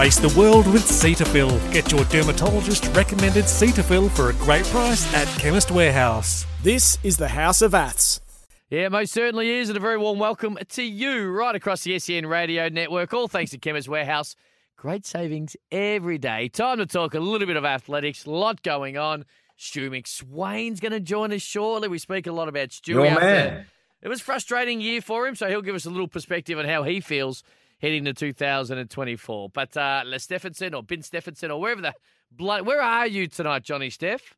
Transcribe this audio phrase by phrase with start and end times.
[0.00, 1.50] Face the world with Cetaphil.
[1.72, 6.46] Get your dermatologist recommended Cetaphil for a great price at Chemist Warehouse.
[6.62, 8.20] This is the House of Aths.
[8.70, 12.24] Yeah, most certainly is, and a very warm welcome to you right across the SEN
[12.24, 13.12] Radio Network.
[13.12, 14.36] All thanks to Chemist Warehouse.
[14.76, 16.48] Great savings every day.
[16.48, 18.24] Time to talk a little bit of athletics.
[18.24, 19.26] A lot going on.
[19.60, 21.86] Stu McSweyn's going to join us shortly.
[21.86, 22.92] We speak a lot about Stu.
[22.92, 23.46] Your out man.
[23.46, 23.66] there.
[24.00, 26.64] It was a frustrating year for him, so he'll give us a little perspective on
[26.64, 27.42] how he feels
[27.78, 29.50] heading to 2024.
[29.50, 31.92] But uh, Les Stephenson or Ben Stephenson or wherever the
[32.32, 34.34] blood, where are you tonight, Johnny Steph?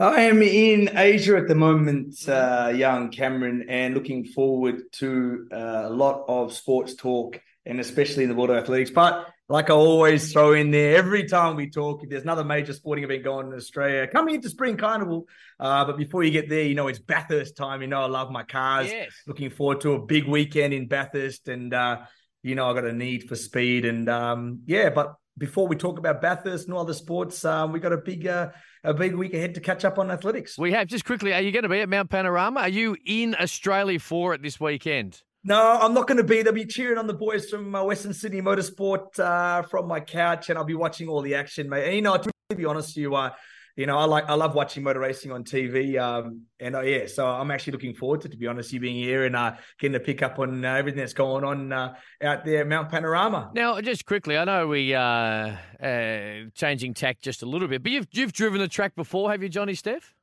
[0.00, 5.82] I am in Asia at the moment, uh, young Cameron, and looking forward to uh,
[5.84, 8.90] a lot of sports talk, and especially in the world of athletics.
[8.90, 12.72] But like I always throw in there, every time we talk, if there's another major
[12.72, 15.26] sporting event going in Australia, coming into Spring Carnival.
[15.58, 17.82] Uh, but before you get there, you know it's Bathurst time.
[17.82, 18.88] You know I love my cars.
[18.88, 19.12] Yes.
[19.26, 21.98] Looking forward to a big weekend in Bathurst, and uh,
[22.42, 24.90] you know I got a need for speed, and um, yeah.
[24.90, 28.26] But before we talk about Bathurst and all other sports, um, we got a big
[28.26, 28.50] uh,
[28.84, 30.56] a big week ahead to catch up on athletics.
[30.56, 31.34] We have just quickly.
[31.34, 32.60] Are you going to be at Mount Panorama?
[32.60, 35.22] Are you in Australia for it this weekend?
[35.44, 36.42] No, I'm not going to be.
[36.42, 40.50] They'll be cheering on the boys from uh, Western Sydney Motorsport uh, from my couch,
[40.50, 41.84] and I'll be watching all the action, mate.
[41.86, 43.30] And you know, to be honest you, uh,
[43.76, 47.06] you know, I like I love watching motor racing on TV, um, and uh, yeah,
[47.06, 49.94] so I'm actually looking forward to, to be honest, you being here and uh, getting
[49.94, 53.50] to pick up on uh, everything that's going on uh, out there at Mount Panorama.
[53.54, 57.90] Now, just quickly, I know we uh, uh, changing tack just a little bit, but
[57.90, 60.14] you've you've driven the track before, have you, Johnny Steph?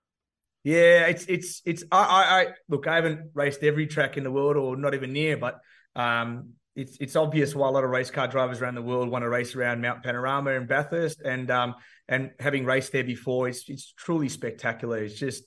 [0.64, 2.88] Yeah, it's it's it's I, I, I look.
[2.88, 5.59] I haven't raced every track in the world, or not even near, but
[5.96, 9.24] um, it's it's obvious why a lot of race car drivers around the world want
[9.24, 11.75] to race around Mount Panorama and Bathurst, and um,
[12.08, 14.98] and having raced there before, it's it's truly spectacular.
[14.98, 15.44] It's just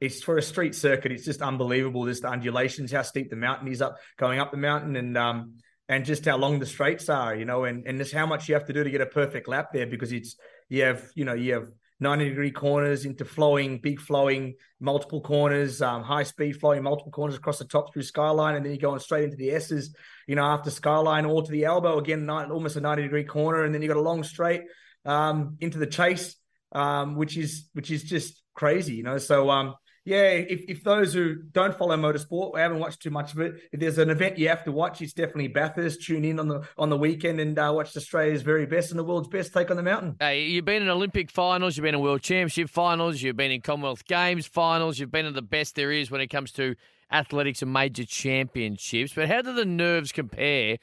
[0.00, 1.12] it's for a street circuit.
[1.12, 2.06] It's just unbelievable.
[2.06, 5.54] Just the undulations, how steep the mountain is up going up the mountain, and um,
[5.88, 8.54] and just how long the straights are, you know, and and just how much you
[8.54, 10.36] have to do to get a perfect lap there because it's
[10.68, 11.68] you have you know you have
[12.00, 17.36] 90 degree corners into flowing, big flowing, multiple corners, um, high speed flowing, multiple corners
[17.36, 18.54] across the top through Skyline.
[18.54, 19.94] And then you're going straight into the S's,
[20.26, 23.64] you know, after Skyline all to the elbow, again, nine, almost a 90 degree corner.
[23.64, 24.62] And then you got a long straight
[25.06, 26.36] um, into the chase,
[26.72, 29.18] um, which is which is just crazy, you know.
[29.18, 29.74] So, um,
[30.06, 33.56] yeah, if, if those who don't follow motorsport, I haven't watched too much of it.
[33.72, 36.00] If there's an event you have to watch, it's definitely Bathurst.
[36.00, 39.04] Tune in on the on the weekend and uh, watch Australia's very best and the
[39.04, 40.14] world's best take on the mountain.
[40.20, 43.62] Hey, you've been in Olympic finals, you've been in World Championship finals, you've been in
[43.62, 46.76] Commonwealth Games finals, you've been in the best there is when it comes to
[47.10, 49.12] athletics and major championships.
[49.12, 50.78] But how do the nerves compare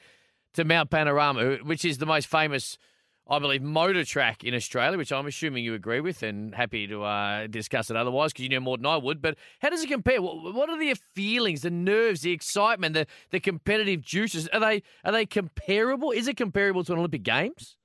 [0.52, 2.76] to Mount Panorama, which is the most famous,
[3.26, 7.02] I believe, motor track in Australia, which I'm assuming you agree with and happy to
[7.04, 9.22] uh, discuss it otherwise because you know more than I would.
[9.22, 10.20] But how does it compare?
[10.20, 14.46] What, what are the feelings, the nerves, the excitement, the, the competitive juices?
[14.48, 16.10] Are they are they comparable?
[16.10, 17.76] Is it comparable to an Olympic Games?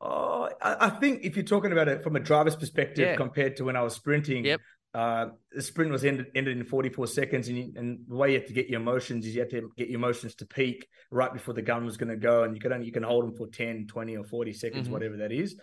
[0.00, 3.16] Oh, I, I think if you're talking about it from a driver's perspective Yeah.
[3.16, 4.60] compared to when I was sprinting, Yep.
[4.94, 8.38] Uh, the sprint was ended, ended in 44 seconds, and, you, and the way you
[8.38, 11.32] have to get your emotions is you have to get your emotions to peak right
[11.32, 13.34] before the gun was going to go, and you can only you can hold them
[13.36, 14.92] for 10, 20, or 40 seconds, Mhm.
[14.92, 15.56] whatever that is.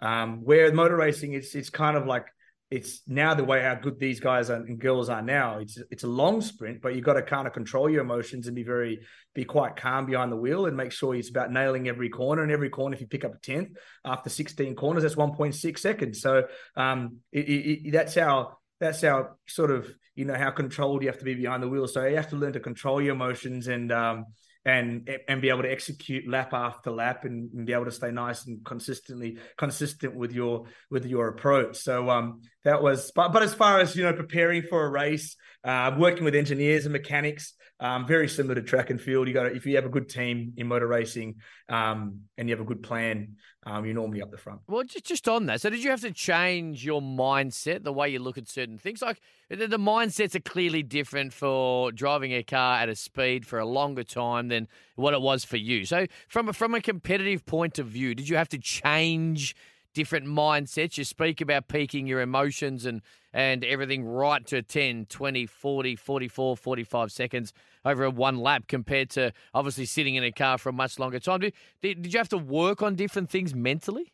[0.00, 2.24] Um, where motor racing, it's it's kind of like
[2.70, 5.58] it's now the way how good these guys are, and girls are now.
[5.58, 8.54] It's it's a long sprint, but you've got to kind of control your emotions and
[8.56, 9.00] be very
[9.34, 12.42] be quite calm behind the wheel and make sure it's about nailing every corner.
[12.42, 16.20] And every corner, if you pick up a tenth after 16 corners, that's 1.6 seconds.
[16.22, 16.44] So
[16.76, 21.08] um, it, it, it- that's how that's how sort of you know how controlled you
[21.08, 21.86] have to be behind the wheel.
[21.86, 24.26] So you have to learn to control your emotions and um,
[24.64, 28.10] and and be able to execute lap after lap and, and be able to stay
[28.10, 31.76] nice and consistently consistent with your with your approach.
[31.76, 35.36] So um, that was but but as far as you know preparing for a race,
[35.64, 39.26] uh, working with engineers and mechanics, um, very similar to track and field.
[39.26, 41.36] You got if you have a good team in motor racing
[41.68, 44.60] um, and you have a good plan, um, you're normally up the front.
[44.68, 45.62] Well, just just on that.
[45.62, 49.00] So, did you have to change your mindset, the way you look at certain things?
[49.00, 53.58] Like the, the mindsets are clearly different for driving a car at a speed for
[53.58, 55.86] a longer time than what it was for you.
[55.86, 59.56] So, from a, from a competitive point of view, did you have to change
[59.94, 60.96] different mindsets.
[60.98, 63.02] You speak about peaking your emotions and,
[63.32, 67.52] and everything right to 10, 20, 40, 44, 45 seconds
[67.84, 71.18] over a one lap compared to obviously sitting in a car for a much longer
[71.18, 71.40] time.
[71.40, 74.12] Did, did you have to work on different things mentally?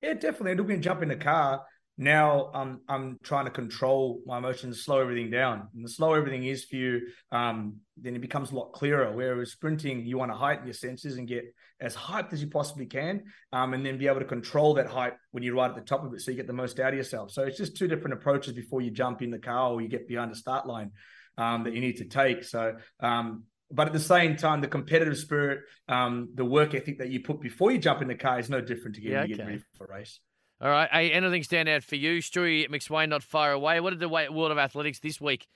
[0.00, 0.56] Yeah, definitely.
[0.56, 1.64] Looking to jump in the car,
[1.98, 5.68] now I'm I'm trying to control my emotions, slow everything down.
[5.74, 9.12] And the slower everything is for you, um, then it becomes a lot clearer.
[9.12, 11.44] Whereas sprinting, you want to heighten your senses and get
[11.82, 15.18] as hyped as you possibly can, um, and then be able to control that hype
[15.32, 16.96] when you're right at the top of it, so you get the most out of
[16.96, 17.30] yourself.
[17.30, 20.08] So it's just two different approaches before you jump in the car or you get
[20.08, 20.92] behind the start line
[21.36, 22.44] um, that you need to take.
[22.44, 27.08] So um, but at the same time, the competitive spirit, um, the work ethic that
[27.08, 29.28] you put before you jump in the car is no different to getting, yeah, okay.
[29.28, 30.20] getting ready for a race.
[30.60, 30.88] All right.
[30.92, 32.18] Hey, anything stand out for you?
[32.18, 33.08] Stewie McSweyn?
[33.08, 33.80] not far away.
[33.80, 35.48] What did the World of Athletics this week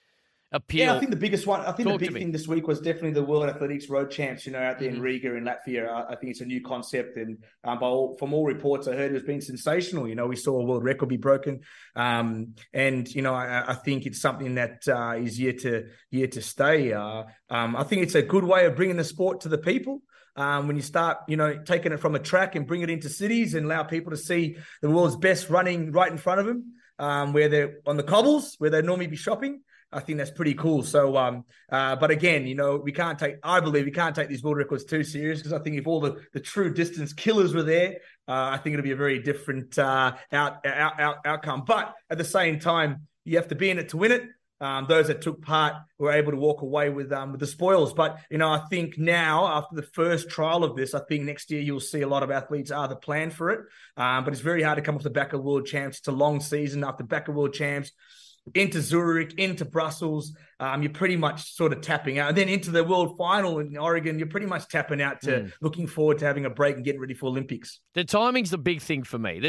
[0.52, 0.86] appeal?
[0.86, 2.80] Yeah, I think the biggest one, I think Talk the big thing this week was
[2.80, 4.96] definitely the World Athletics Road Champs, you know, out there mm-hmm.
[4.96, 5.88] in Riga in Latvia.
[5.88, 7.16] I, I, think it's a new concept.
[7.16, 10.08] And um, by all, from all reports I heard, it has been sensational.
[10.08, 11.60] You know, we saw a world record be broken.
[11.94, 16.28] Um, and, you know, I, I, think it's something that uh, is here to, year
[16.28, 16.92] to stay.
[16.92, 20.02] Uh, um, I think it's a good way of bringing the sport to the people.
[20.36, 23.08] Um, when you start, you know, taking it from a track and bring it into
[23.08, 26.74] cities and allow people to see the world's best running right in front of them,
[26.98, 29.62] um, where they're on the cobbles, where they normally be shopping.
[29.96, 30.82] I think that's pretty cool.
[30.82, 34.28] So, um, uh, but again, you know, we can't take, I believe we can't take
[34.28, 37.54] these world records too serious because I think if all the, the true distance killers
[37.54, 37.96] were there,
[38.28, 41.64] uh, I think it'll be a very different uh, out, out, out, outcome.
[41.66, 44.28] But at the same time, you have to be in it to win it
[44.60, 47.92] um, those that took part were able to walk away with um, with the spoils.
[47.92, 51.50] But you know, I think now after the first trial of this, I think next
[51.50, 53.60] year you'll see a lot of athletes are the plan for it.
[53.96, 55.98] Um, but it's very hard to come off the back of world champs.
[55.98, 57.92] It's a long season after back of world champs.
[58.54, 62.70] Into Zurich, into Brussels, um, you're pretty much sort of tapping out, and then into
[62.70, 65.52] the world final in Oregon, you're pretty much tapping out to mm.
[65.60, 67.80] looking forward to having a break and getting ready for Olympics.
[67.94, 69.40] The timing's the big thing for me.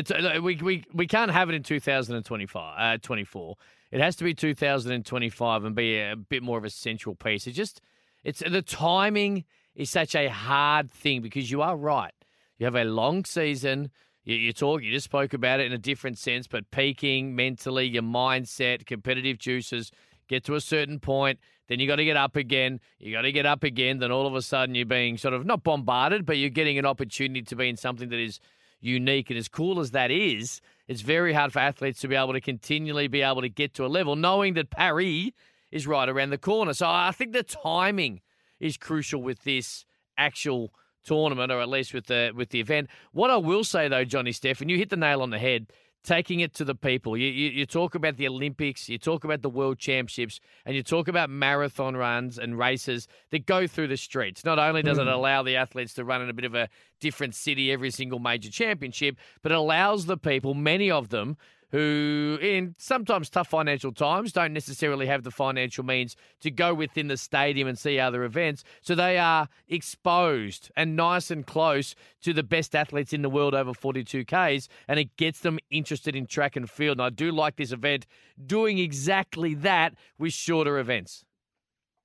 [0.41, 3.55] we, we, we can't have it in 2025, uh, 24
[3.91, 7.47] it has to be 2025 and be a bit more of a central piece.
[7.47, 7.81] It's just,
[8.23, 9.45] it's the timing
[9.75, 12.13] is such a hard thing because you are right.
[12.57, 13.91] You have a long season.
[14.27, 17.87] You, you talk, you just spoke about it in a different sense, but peaking mentally,
[17.87, 19.89] your mindset, competitive juices
[20.27, 21.39] get to a certain point.
[21.69, 22.81] Then you got to get up again.
[22.99, 23.99] You got to get up again.
[23.99, 26.85] Then all of a sudden you're being sort of not bombarded, but you're getting an
[26.85, 28.41] opportunity to be in something that is
[28.81, 29.29] unique.
[29.29, 30.59] And as cool as that is,
[30.89, 33.85] it's very hard for athletes to be able to continually be able to get to
[33.85, 35.31] a level, knowing that Paris
[35.71, 36.73] is right around the corner.
[36.73, 38.19] So I think the timing
[38.59, 39.85] is crucial with this
[40.17, 40.73] actual
[41.07, 42.89] tournament, or at least with the with the event.
[43.11, 45.67] What I will say though, Johnny Stephen, you hit the nail on the head
[46.07, 47.17] taking it to the people.
[47.17, 50.81] You, you, you, talk about the Olympics, you talk about the World Championships, and you
[50.81, 54.45] talk about marathon runs and races that go through the streets.
[54.45, 55.09] Not only does it hmm.
[55.09, 56.69] allow the athletes to run in a bit of a
[57.01, 61.35] different city every single major championship, but it allows the people, many of them,
[61.71, 67.07] who, in sometimes tough financial times, don't necessarily have the financial means to go within
[67.07, 68.63] the stadium and see other events.
[68.81, 73.53] So they are exposed and nice and close to the best athletes in the world
[73.53, 76.97] over 42Ks, and it gets them interested in track and field.
[76.97, 78.07] And I do like this event
[78.45, 81.25] doing exactly that with shorter events.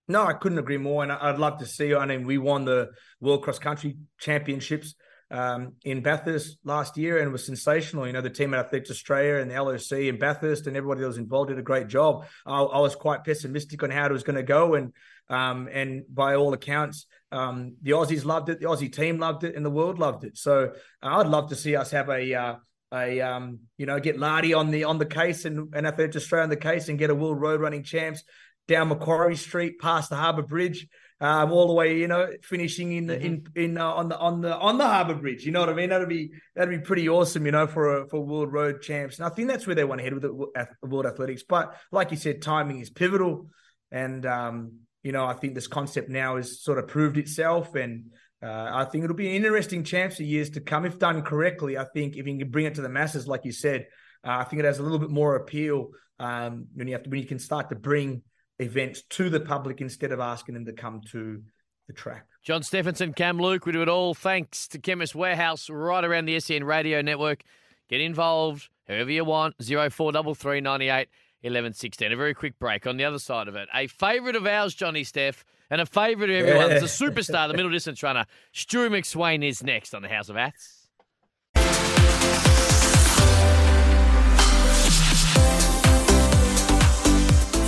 [0.08, 1.02] No, I couldn't agree more.
[1.02, 1.94] And I'd love to see.
[1.94, 4.94] I mean, we won the World Cross Country Championships
[5.32, 8.06] um, in Bathurst last year and was sensational.
[8.06, 11.06] You know, the team at Athletics Australia and the LOC in Bathurst and everybody that
[11.06, 12.26] was involved did a great job.
[12.44, 14.92] I, I was quite pessimistic on how it was going to go, and
[15.28, 19.56] um, and by all accounts, um, the Aussies loved it, the Aussie team loved it,
[19.56, 20.36] and the world loved it.
[20.36, 20.72] So
[21.02, 22.54] uh, I'd love to see us have a uh,
[22.92, 26.44] a um, you know get Lardy on the on the case and, and Athletics Australia
[26.44, 28.22] on the case and get a world road running champs
[28.68, 30.86] down Macquarie Street past the Harbour Bridge
[31.22, 33.24] um, all the way, you know, finishing in the mm-hmm.
[33.24, 35.46] in in uh, on the on the on the Harbour Bridge.
[35.46, 35.90] You know what I mean?
[35.90, 39.18] That'd be that'd be pretty awesome, you know, for a, for World Road Champs.
[39.18, 41.44] And I think that's where they want to head with the World Athletics.
[41.48, 43.46] But like you said, timing is pivotal,
[43.92, 48.06] and um, you know, I think this concept now has sort of proved itself, and
[48.42, 51.78] uh, I think it'll be an interesting chance for years to come if done correctly.
[51.78, 53.86] I think if you can bring it to the masses, like you said,
[54.26, 57.10] uh, I think it has a little bit more appeal um, when you have to
[57.10, 58.22] when you can start to bring
[58.62, 61.42] events to the public instead of asking them to come to
[61.86, 62.26] the track.
[62.42, 66.38] John Steffensen, Cam Luke, we do it all thanks to Chemist Warehouse right around the
[66.40, 67.42] SEN radio network.
[67.88, 69.54] Get involved whoever you want.
[69.60, 71.08] 0433 98
[71.42, 72.12] 11 16.
[72.12, 73.68] A very quick break on the other side of it.
[73.74, 76.70] A favourite of ours, Johnny Steph, and a favourite of everyone.
[76.70, 76.76] Yeah.
[76.76, 78.26] A superstar, the middle distance runner.
[78.54, 80.88] Stewie McSweyn is next on the House of Aths.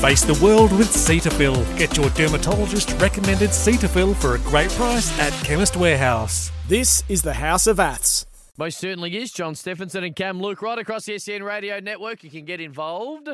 [0.05, 1.79] Face the world with Cetaphil.
[1.79, 6.53] Get your dermatologist recommended Cetaphil for a great price at Chemist Warehouse.
[6.69, 8.27] This is the House of Aths.
[8.59, 9.33] Most certainly is.
[9.33, 12.23] John Steffensen and Cam Luke right across the SEN Radio Network.
[12.23, 13.31] You can get involved.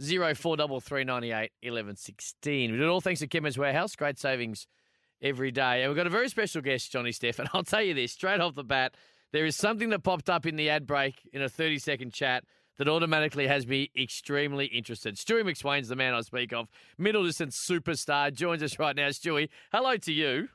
[0.00, 2.70] Zero four double three ninety eight eleven sixteen.
[2.70, 3.96] We do it all thanks to Chemist Warehouse.
[3.96, 4.68] Great savings
[5.20, 5.82] every day.
[5.82, 7.48] And we've got a very special guest, Johnny Stephen.
[7.52, 8.94] I'll tell you this straight off the bat.
[9.32, 12.44] There is something that popped up in the ad break in a 30 second chat
[12.78, 15.16] that automatically has me extremely interested.
[15.16, 16.68] Stewie McSweyn's the man I speak of.
[16.98, 19.08] Middle distance superstar joins us right now.
[19.08, 20.48] Stewie, hello to you.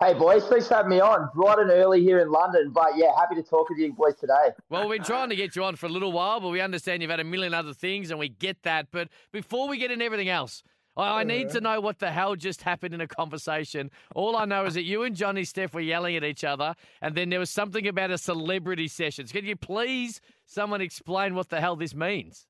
[0.00, 1.30] Hey boys, thanks for having me on.
[1.34, 4.50] Bright and early here in London, but yeah, happy to talk with you boys today.
[4.68, 7.00] Well, we've been trying to get you on for a little while, but we understand
[7.00, 8.88] you've had a million other things, and we get that.
[8.90, 10.64] But before we get into everything else,
[10.96, 11.74] I, I need to uh-huh.
[11.74, 13.90] know what the hell just happened in a conversation.
[14.14, 17.14] All I know is that you and Johnny Steph were yelling at each other, and
[17.14, 19.26] then there was something about a celebrity session.
[19.26, 22.46] Can you please someone explain what the hell this means?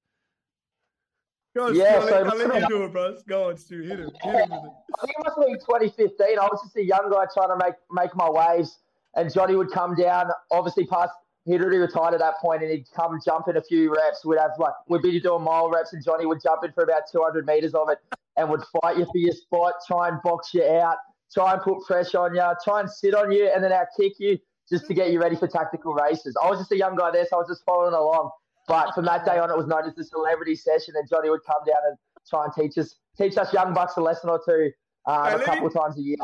[1.57, 3.17] Go on, Yeah, Stu, so- I'll, let, let you do it, bro.
[3.29, 3.83] Go on, Stu.
[3.83, 4.11] Hit him.
[4.23, 4.73] Hit him with it.
[4.99, 6.39] I think it must have been 2015.
[6.39, 8.79] I was just a young guy trying to make make my waves,
[9.15, 11.13] and Johnny would come down, obviously past.
[11.47, 14.25] He'd already retired at that point, and he'd come jump in a few reps.
[14.25, 17.03] We'd have like we'd be doing mile reps, and Johnny would jump in for about
[17.13, 17.99] 200 meters of it,
[18.37, 20.97] and would fight you for your spot, try and box you out,
[21.33, 24.15] try and put pressure on you, try and sit on you, and then out kick
[24.19, 24.39] you
[24.71, 26.37] just to get you ready for tactical races.
[26.43, 28.31] I was just a young guy there, so I was just following along.
[28.67, 31.45] But from that day on, it was known as the celebrity session, and Johnny would
[31.47, 31.97] come down and
[32.29, 34.71] try and teach us teach us young bucks a lesson or two
[35.07, 36.17] um, Hey, a couple me- times a year.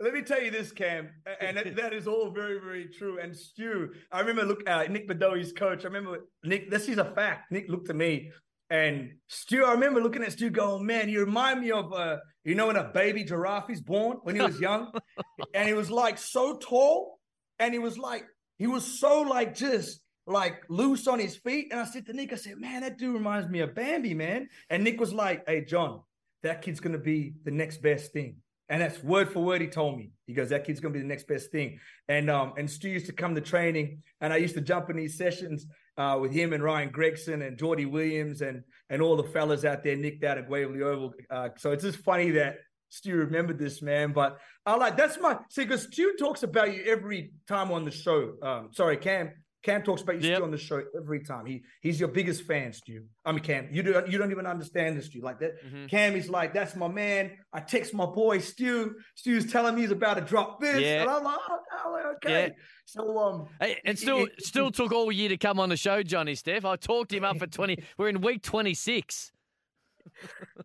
[0.00, 3.20] Let me tell you this, Cam, and that- that is all very, very true.
[3.20, 5.82] And Stu, I remember look uh, Nick Bideau's coach.
[5.84, 6.70] I remember Nick.
[6.70, 7.52] This is a fact.
[7.52, 8.32] Nick looked at me,
[8.70, 9.64] and Stu.
[9.64, 12.76] I remember looking at Stu, going, "Man, you remind me of uh, you know when
[12.76, 14.92] a baby giraffe is born when he was young,
[15.54, 17.18] and he was like so tall,
[17.58, 18.24] and he was like
[18.58, 22.32] he was so like just." Like loose on his feet, and I said to Nick,
[22.32, 25.66] I said, "Man, that dude reminds me of Bambi, man." And Nick was like, "Hey,
[25.66, 26.00] John,
[26.42, 28.36] that kid's gonna be the next best thing."
[28.70, 29.60] And that's word for word.
[29.60, 30.12] He told me.
[30.26, 31.78] He goes, "That kid's gonna be the next best thing."
[32.08, 34.96] And um, and Stu used to come to training, and I used to jump in
[34.96, 39.24] these sessions uh, with him and Ryan Gregson and Geordie Williams and and all the
[39.24, 41.14] fellas out there nicked out at Waverley Oval.
[41.30, 42.58] Uh, so it's just funny that
[42.90, 44.12] Stu remembered this man.
[44.12, 47.90] But I like that's my see because Stu talks about you every time on the
[47.90, 48.34] show.
[48.42, 49.32] Um, sorry, Cam.
[49.64, 50.36] Cam talks about you Yep.
[50.36, 51.46] Stu on the show every time.
[51.46, 53.04] He he's your biggest fan, Stu.
[53.24, 55.20] I mean, Cam, you don't you don't even understand this, Stu.
[55.22, 55.88] Like that, Mhm.
[55.88, 57.32] Cam is like, that's my man.
[57.52, 58.94] I text my boy Stu.
[59.14, 61.02] Stu's telling me he's about to drop this, Yeah.
[61.02, 61.38] and I'm like,
[61.84, 62.42] oh, okay.
[62.48, 62.48] Yeah.
[62.84, 65.76] So um, Hey, and it- still, it- still took all year to come on the
[65.78, 66.66] show, Johnny Steph.
[66.66, 67.82] I talked him up for twenty.
[67.98, 69.32] We're in week twenty six.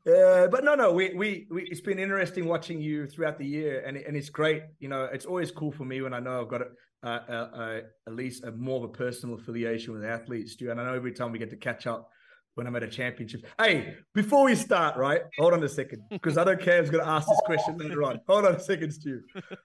[0.06, 3.82] Uh, but no, no, we, we, we, it's been interesting watching you throughout the year,
[3.86, 4.64] and and it's great.
[4.80, 6.66] You know, it's always cool for me when I know I've got a,
[7.04, 10.72] uh, uh, uh, at least a more of a personal affiliation with athletes, Stu.
[10.72, 12.10] And I know every time we get to catch up
[12.56, 13.46] when I'm at a championship.
[13.58, 15.22] Hey, before we start, right?
[15.38, 16.82] Hold on a second, because I don't care.
[16.82, 18.20] who's going to ask this question later on.
[18.28, 19.22] Hold on a second, Stu.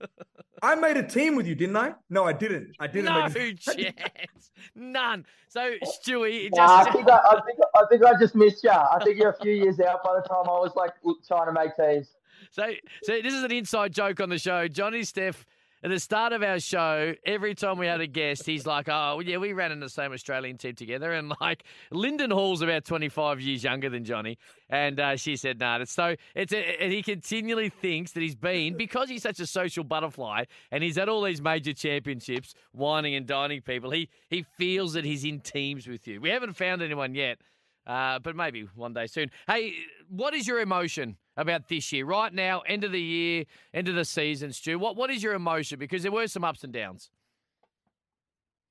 [0.63, 1.95] I made a team with you, didn't I?
[2.09, 2.69] No, I didn't.
[2.79, 3.07] I didn't.
[3.07, 5.27] No make a- chance, none.
[5.49, 8.71] So Stewie, it Nah, I think I, I think I think I just missed you.
[8.71, 10.93] I think you're a few years out by the time I was like
[11.27, 12.15] trying to make teams.
[12.51, 12.71] So,
[13.03, 14.69] so this is an inside joke on the show.
[14.69, 15.45] Johnny Steph,
[15.85, 19.21] at the start of our show, every time we had a guest, he's like, "Oh,
[19.21, 23.11] yeah, we ran in the same Australian team together." And like, Linden Hall's about twenty
[23.11, 24.39] five years younger than Johnny,
[24.71, 25.85] and uh, she said, "No." Nah.
[25.85, 29.85] So it's a, and he continually thinks that he's been because he's such a social
[29.85, 33.91] butterfly, and he's at all these major championships, whining and dining people.
[33.91, 36.19] He he feels that he's in teams with you.
[36.19, 37.39] We haven't found anyone yet.
[37.87, 39.31] Uh, but maybe one day soon.
[39.47, 39.75] Hey,
[40.09, 42.07] what is your emotion about this year?
[42.07, 44.79] Right now, end of the year, end of the season, Stu.
[44.79, 45.79] What what is your emotion?
[45.79, 47.11] Because there were some ups and downs.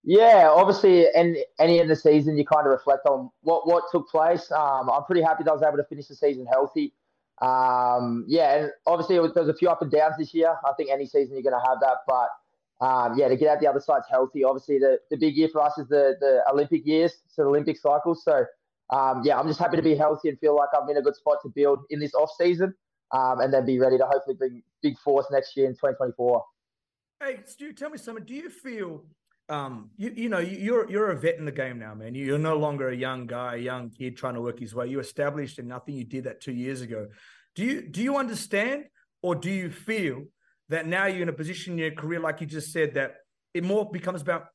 [0.05, 4.09] Yeah, obviously, and any of the season, you kind of reflect on what what took
[4.09, 4.51] place.
[4.51, 6.93] Um, I'm pretty happy that I was able to finish the season healthy.
[7.41, 10.55] Um, yeah, and obviously, was, there was a few up and downs this year.
[10.65, 13.61] I think any season you're going to have that, but um, yeah, to get out
[13.61, 14.43] the other side's healthy.
[14.43, 17.77] Obviously, the, the big year for us is the the Olympic years, so the Olympic
[17.77, 18.23] cycles.
[18.25, 18.45] So
[18.93, 21.15] um, yeah, I'm just happy to be healthy and feel like I'm in a good
[21.15, 22.73] spot to build in this off season,
[23.11, 26.43] um, and then be ready to hopefully bring big force next year in 2024.
[27.21, 28.25] Hey, Stu, tell me something.
[28.25, 29.05] Do you feel,
[29.49, 32.13] um, you you know, you- you're you're a vet in the game now, man.
[32.15, 34.87] You- You're no longer a young guy, a young kid trying to work his way.
[34.87, 35.95] You established in nothing.
[35.95, 37.07] You did that two years ago.
[37.55, 38.85] Do you do you understand,
[39.21, 40.25] or do you feel
[40.69, 43.15] that now you're in a position in your career, like you just said, that
[43.53, 44.47] it more becomes about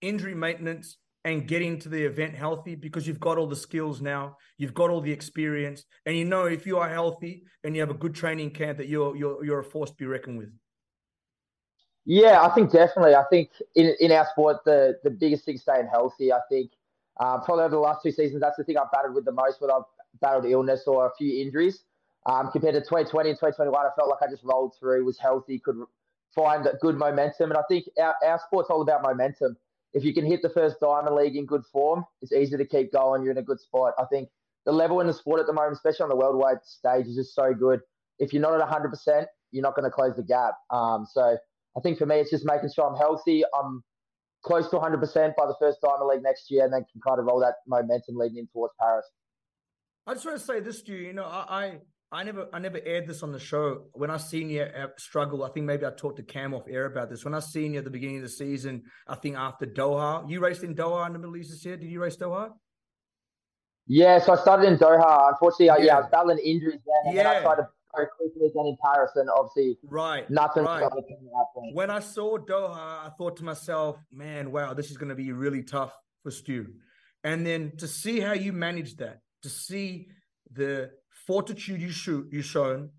[0.00, 4.36] injury maintenance and getting to the event healthy because you've got all the skills now,
[4.56, 7.90] you've got all the experience, and you know if you are healthy and you have
[7.90, 10.50] a good training camp that you're you're you're a force to be reckoned with.
[12.10, 13.14] Yeah, I think definitely.
[13.14, 16.32] I think in, in our sport, the, the biggest thing is staying healthy.
[16.32, 16.70] I think
[17.20, 19.60] uh, probably over the last two seasons, that's the thing I've battled with the most,
[19.60, 19.82] whether I've
[20.18, 21.84] battled illness or a few injuries.
[22.24, 25.58] Um, compared to 2020 and 2021, I felt like I just rolled through, was healthy,
[25.58, 25.76] could
[26.34, 27.50] find good momentum.
[27.50, 29.56] And I think our, our sport's all about momentum.
[29.94, 32.92] If you can hit the first Diamond League in good form, it's easy to keep
[32.92, 33.22] going.
[33.22, 33.94] You're in a good spot.
[33.98, 34.28] I think
[34.66, 37.34] the level in the sport at the moment, especially on the worldwide stage, is just
[37.34, 37.80] so good.
[38.18, 40.54] If you're not at 100%, you're not going to close the gap.
[40.70, 41.38] Um, so
[41.76, 43.44] I think for me, it's just making sure I'm healthy.
[43.58, 43.82] I'm
[44.44, 45.00] close to 100%
[45.36, 48.16] by the first Diamond League next year, and then can kind of roll that momentum
[48.16, 49.06] leading in towards Paris.
[50.06, 50.98] I just want to say this to you.
[51.08, 51.78] You know, I,
[52.10, 53.84] I never I never aired this on the show.
[53.92, 56.86] When I seen you uh, struggle, I think maybe I talked to Cam off air
[56.86, 57.24] about this.
[57.24, 60.40] When I seen you at the beginning of the season, I think after Doha, you
[60.40, 61.76] raced in Doha in the Middle East this year.
[61.76, 62.52] Did you race Doha?
[63.86, 65.28] Yeah, so I started in Doha.
[65.32, 67.22] Unfortunately, yeah, I, yeah I was battling injuries then, and yeah.
[67.24, 70.64] then I tried to go quickly again in Paris, and obviously, right, nothing.
[70.64, 70.90] Right.
[71.74, 75.32] When I saw Doha, I thought to myself, "Man, wow, this is going to be
[75.32, 76.68] really tough for Stu."
[77.22, 80.08] And then to see how you managed that, to see
[80.50, 80.90] the
[81.28, 82.90] fortitude you shoot you shown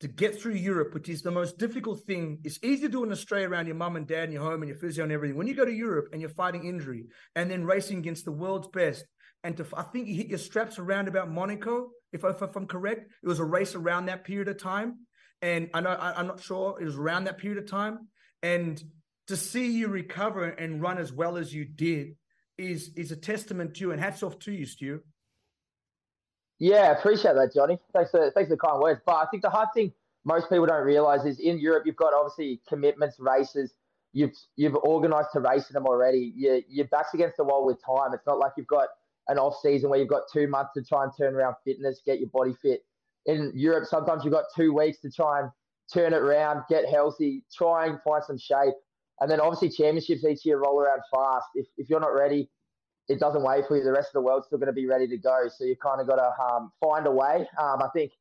[0.00, 2.38] to get through Europe, which is the most difficult thing.
[2.44, 4.68] It's easy to do in Australia around your mum and dad and your home and
[4.68, 5.36] your physio and everything.
[5.36, 8.68] When you go to Europe and you're fighting injury and then racing against the world's
[8.68, 9.04] best,
[9.44, 12.66] and to I think you hit your straps around about Monaco, if, I, if I'm
[12.66, 15.06] correct, it was a race around that period of time,
[15.40, 18.08] and I know I, I'm not sure it was around that period of time,
[18.42, 18.82] and
[19.28, 22.16] to see you recover and run as well as you did
[22.56, 25.00] is is a testament to you, and hats off to you, Stu.
[26.58, 27.78] Yeah, appreciate that, Johnny.
[27.92, 29.00] Thanks for thanks for the kind words.
[29.06, 29.92] But I think the hard thing
[30.24, 33.74] most people don't realize is in Europe you've got obviously commitments, races.
[34.12, 36.32] You've you've organised to race in them already.
[36.34, 38.12] You your back's against the wall with time.
[38.14, 38.88] It's not like you've got
[39.28, 42.18] an off season where you've got two months to try and turn around fitness, get
[42.18, 42.80] your body fit.
[43.26, 45.50] In Europe, sometimes you've got two weeks to try and
[45.92, 48.74] turn it around, get healthy, try and find some shape.
[49.20, 51.46] And then obviously championships each year roll around fast.
[51.54, 52.50] If if you're not ready,
[53.08, 53.84] it doesn't wait for you.
[53.84, 55.48] The rest of the world's still going to be ready to go.
[55.56, 57.48] So you kind of got to um, find a way.
[57.58, 58.12] Um, I think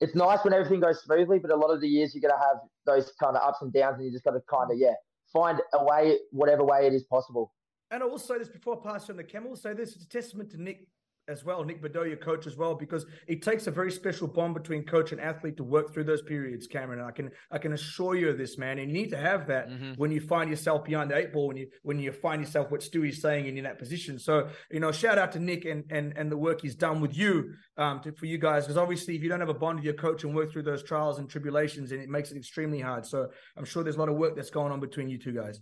[0.00, 2.46] it's nice when everything goes smoothly, but a lot of the years you're going to
[2.46, 4.94] have those kind of ups and downs, and you just got to kind of yeah
[5.32, 7.52] find a way, whatever way it is possible.
[7.90, 9.54] And I will say this before I pass on the camel.
[9.56, 10.86] Say this: it's a testament to Nick
[11.30, 14.84] as well, Nick your coach as well, because it takes a very special bond between
[14.84, 17.00] coach and athlete to work through those periods, Cameron.
[17.00, 18.78] I can I can assure you of this, man.
[18.78, 19.92] And you need to have that mm-hmm.
[19.92, 22.82] when you find yourself behind the eight ball, when you when you find yourself what
[22.82, 24.18] Stewie's saying and in that position.
[24.18, 27.16] So you know, shout out to Nick and and and the work he's done with
[27.16, 29.84] you um to, for you guys, because obviously if you don't have a bond with
[29.84, 33.06] your coach and work through those trials and tribulations, and it makes it extremely hard.
[33.06, 35.60] So I'm sure there's a lot of work that's going on between you two guys.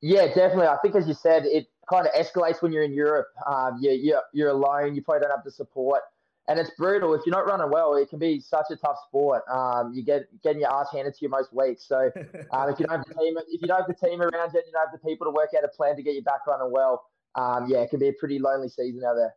[0.00, 0.66] Yeah, definitely.
[0.66, 3.28] I think, as you said, it kind of escalates when you're in Europe.
[3.46, 4.94] Um, you, you're, you're alone.
[4.94, 6.02] You probably don't have the support,
[6.48, 7.14] and it's brutal.
[7.14, 9.42] If you're not running well, it can be such a tough sport.
[9.50, 11.86] Um, you get getting your ass handed to you most weeks.
[11.86, 11.96] So
[12.52, 14.62] um, if you don't have the team, if you don't have the team around you,
[14.66, 16.70] you don't have the people to work out a plan to get you back running
[16.70, 17.04] well.
[17.34, 19.34] Um, yeah, it can be a pretty lonely season out there.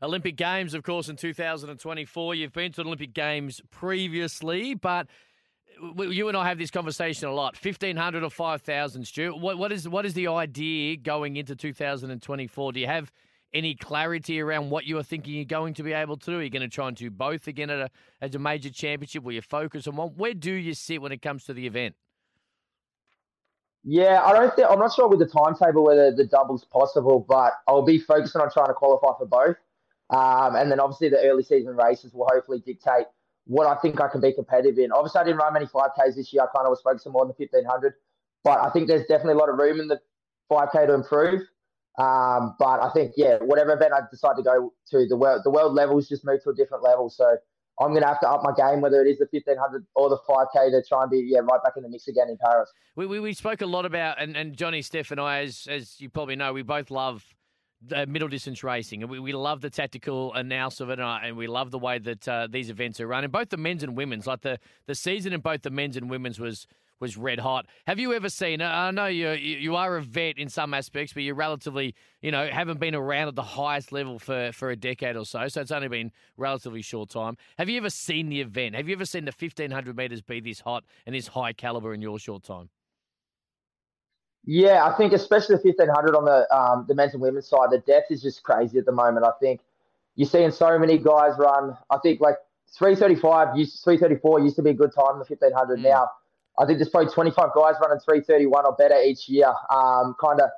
[0.00, 2.34] Olympic Games, of course, in 2024.
[2.34, 5.08] You've been to Olympic Games previously, but
[5.98, 7.56] you and I have this conversation a lot.
[7.56, 9.34] Fifteen hundred or five thousand, Stu.
[9.34, 12.72] What, what is what is the idea going into 2024?
[12.72, 13.10] Do you have
[13.54, 16.38] any clarity around what you are thinking you're going to be able to do?
[16.38, 19.22] Are you going to try and do both again at a as a major championship?
[19.22, 20.10] Will you focus on one?
[20.16, 21.94] Where do you sit when it comes to the event?
[23.84, 27.54] Yeah, I don't think I'm not sure with the timetable whether the double's possible, but
[27.66, 29.56] I'll be focusing on trying to qualify for both.
[30.10, 33.06] Um, and then obviously the early season races will hopefully dictate
[33.48, 34.92] what I think I can be competitive in.
[34.92, 36.42] Obviously, I didn't run many 5Ks this year.
[36.42, 37.94] I kind of was focusing more on the 1500,
[38.44, 39.98] but I think there's definitely a lot of room in the
[40.52, 41.40] 5K to improve.
[41.98, 45.50] Um, but I think, yeah, whatever event I decide to go to, the world, the
[45.50, 47.08] world level levels just move to a different level.
[47.08, 47.38] So
[47.80, 50.18] I'm going to have to up my game, whether it is the 1500 or the
[50.28, 52.70] 5K, to try and be yeah right back in the mix again in Paris.
[52.96, 55.98] We, we, we spoke a lot about, and, and Johnny, Steph, and I, as, as
[56.00, 57.24] you probably know, we both love
[57.94, 61.36] uh, middle distance racing, and we, we love the tactical analysis of it, uh, and
[61.36, 63.24] we love the way that uh, these events are run.
[63.24, 66.10] And both the men's and women's, like the the season in both the men's and
[66.10, 66.66] women's was
[67.00, 67.66] was red hot.
[67.86, 68.60] Have you ever seen?
[68.60, 72.48] I know you you are a vet in some aspects, but you're relatively you know
[72.48, 75.46] haven't been around at the highest level for for a decade or so.
[75.48, 77.36] So it's only been relatively short time.
[77.58, 78.74] Have you ever seen the event?
[78.74, 82.02] Have you ever seen the 1500 meters be this hot and this high caliber in
[82.02, 82.70] your short time?
[84.50, 87.68] Yeah, I think especially the fifteen hundred on the um, the men's and women's side,
[87.70, 89.26] the depth is just crazy at the moment.
[89.26, 89.60] I think
[90.16, 91.76] you're seeing so many guys run.
[91.90, 92.36] I think like
[92.74, 93.48] three thirty five,
[93.84, 95.80] three thirty four used to be a good time in the fifteen hundred.
[95.80, 95.90] Mm.
[95.90, 96.10] Now,
[96.58, 99.52] I think there's probably twenty five guys running three thirty one or better each year.
[99.68, 100.48] Um, kind of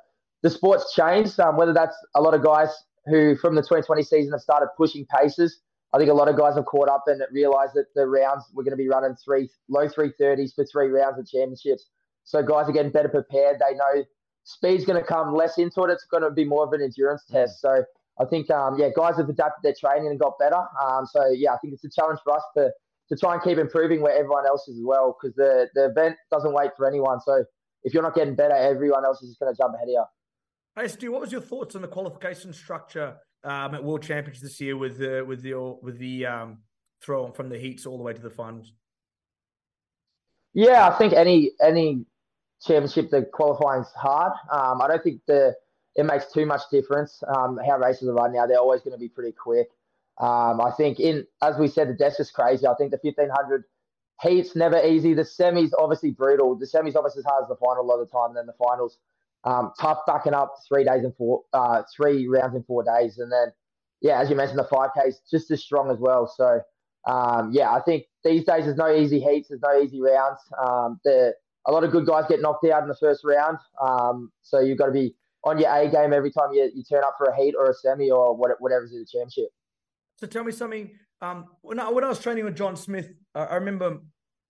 [0.41, 1.37] the sport's changed.
[1.41, 2.69] Um, whether that's a lot of guys
[3.07, 5.59] who from the 2020 season have started pushing paces.
[5.93, 8.63] I think a lot of guys have caught up and realised that the rounds we're
[8.63, 11.87] going to be running three low three thirties for three rounds of championships.
[12.23, 13.57] So guys are getting better prepared.
[13.59, 14.03] They know
[14.43, 15.91] speed's going to come less into it.
[15.91, 17.61] It's going to be more of an endurance test.
[17.61, 17.83] So
[18.19, 20.63] I think, um, yeah, guys have adapted their training and got better.
[20.81, 22.71] Um, so yeah, I think it's a challenge for us to
[23.09, 26.15] to try and keep improving where everyone else is as well, because the the event
[26.31, 27.19] doesn't wait for anyone.
[27.19, 27.43] So
[27.83, 30.05] if you're not getting better, everyone else is just going to jump ahead of you.
[30.75, 34.61] Hey, Stu, what was your thoughts on the qualification structure um, at World Championships this
[34.61, 36.59] year with the with the with the um,
[37.01, 38.71] throw from the heats all the way to the finals?
[40.53, 42.05] Yeah, I think any any
[42.65, 44.33] championship the qualifying's hard.
[44.51, 45.55] Um, I don't think the
[45.95, 48.47] it makes too much difference um, how races are run now.
[48.47, 49.67] They're always going to be pretty quick.
[50.19, 52.67] Um, I think in as we said, the desk is crazy.
[52.67, 53.63] I think the fifteen hundred
[54.21, 55.13] heats never easy.
[55.13, 56.55] The semis obviously brutal.
[56.55, 58.33] The semis obviously as hard as the final a lot of the time.
[58.35, 58.97] Then the finals
[59.43, 63.31] um, tough backing up three days and four uh, three rounds in four days, and
[63.31, 63.51] then
[64.01, 66.27] yeah, as you mentioned, the five K is just as strong as well.
[66.27, 66.61] So
[67.07, 70.39] um, yeah, I think these days there's no easy heats, there's no easy rounds.
[70.63, 71.33] Um, the
[71.67, 74.77] a lot of good guys get knocked out in the first round, um, so you've
[74.77, 77.35] got to be on your A game every time you, you turn up for a
[77.35, 79.49] heat or a semi or what, whatever's in the championship.
[80.17, 80.91] So tell me something.
[81.21, 83.99] Um, when I, when I was training with John Smith, I, I remember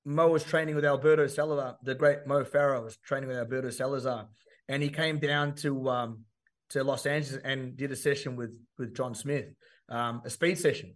[0.06, 4.28] Mo was training with Alberto Salazar, the great Mo Farah was training with Alberto Salazar,
[4.68, 6.26] and he came down to um,
[6.70, 9.46] to Los Angeles and did a session with with John Smith,
[9.90, 10.96] um, a speed session.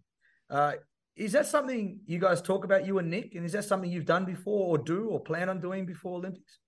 [0.49, 0.73] Uh,
[1.15, 3.35] is that something you guys talk about, you and Nick?
[3.35, 6.59] And is that something you've done before, or do, or plan on doing before Olympics?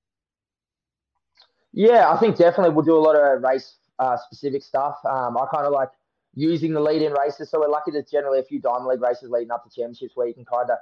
[1.73, 4.95] Yeah, I think definitely we'll do a lot of race uh, specific stuff.
[5.05, 5.89] Um, I kind of like
[6.33, 9.29] using the lead in races, so we're lucky there's generally a few diamond league races
[9.29, 10.77] leading up to championships where you can kind of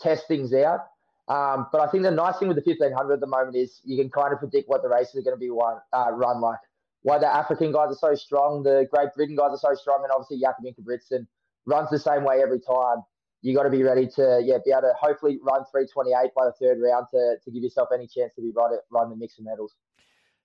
[0.00, 0.86] test things out.
[1.26, 3.98] Um, but I think the nice thing with the 1500 at the moment is you
[3.98, 6.60] can kind of predict what the races are going to be uh, run like.
[7.02, 10.12] Why the African guys are so strong, the Great Britain guys are so strong, and
[10.12, 11.26] obviously Jakob Ingebrigtsen
[11.68, 13.02] runs the same way every time.
[13.42, 16.52] You got to be ready to yeah be able to hopefully run 328 by the
[16.60, 19.38] third round to, to give yourself any chance to be right at run the mix
[19.38, 19.76] of medals.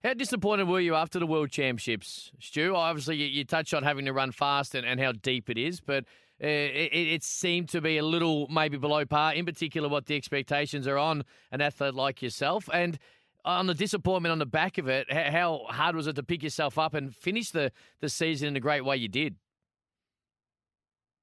[0.04, 2.76] How disappointed were you after the World Championships, Stu?
[2.76, 5.80] Obviously, you, you touched on having to run fast and, and how deep it is,
[5.80, 6.04] but
[6.44, 10.16] uh, it, it, seemed to be a little maybe below par, in particular what the
[10.18, 12.70] expectations are on an athlete like yourself.
[12.74, 13.00] And
[13.46, 16.78] on the disappointment on the back of it, how hard was it to pick yourself
[16.78, 19.38] up and finish the, the season in the great way you did?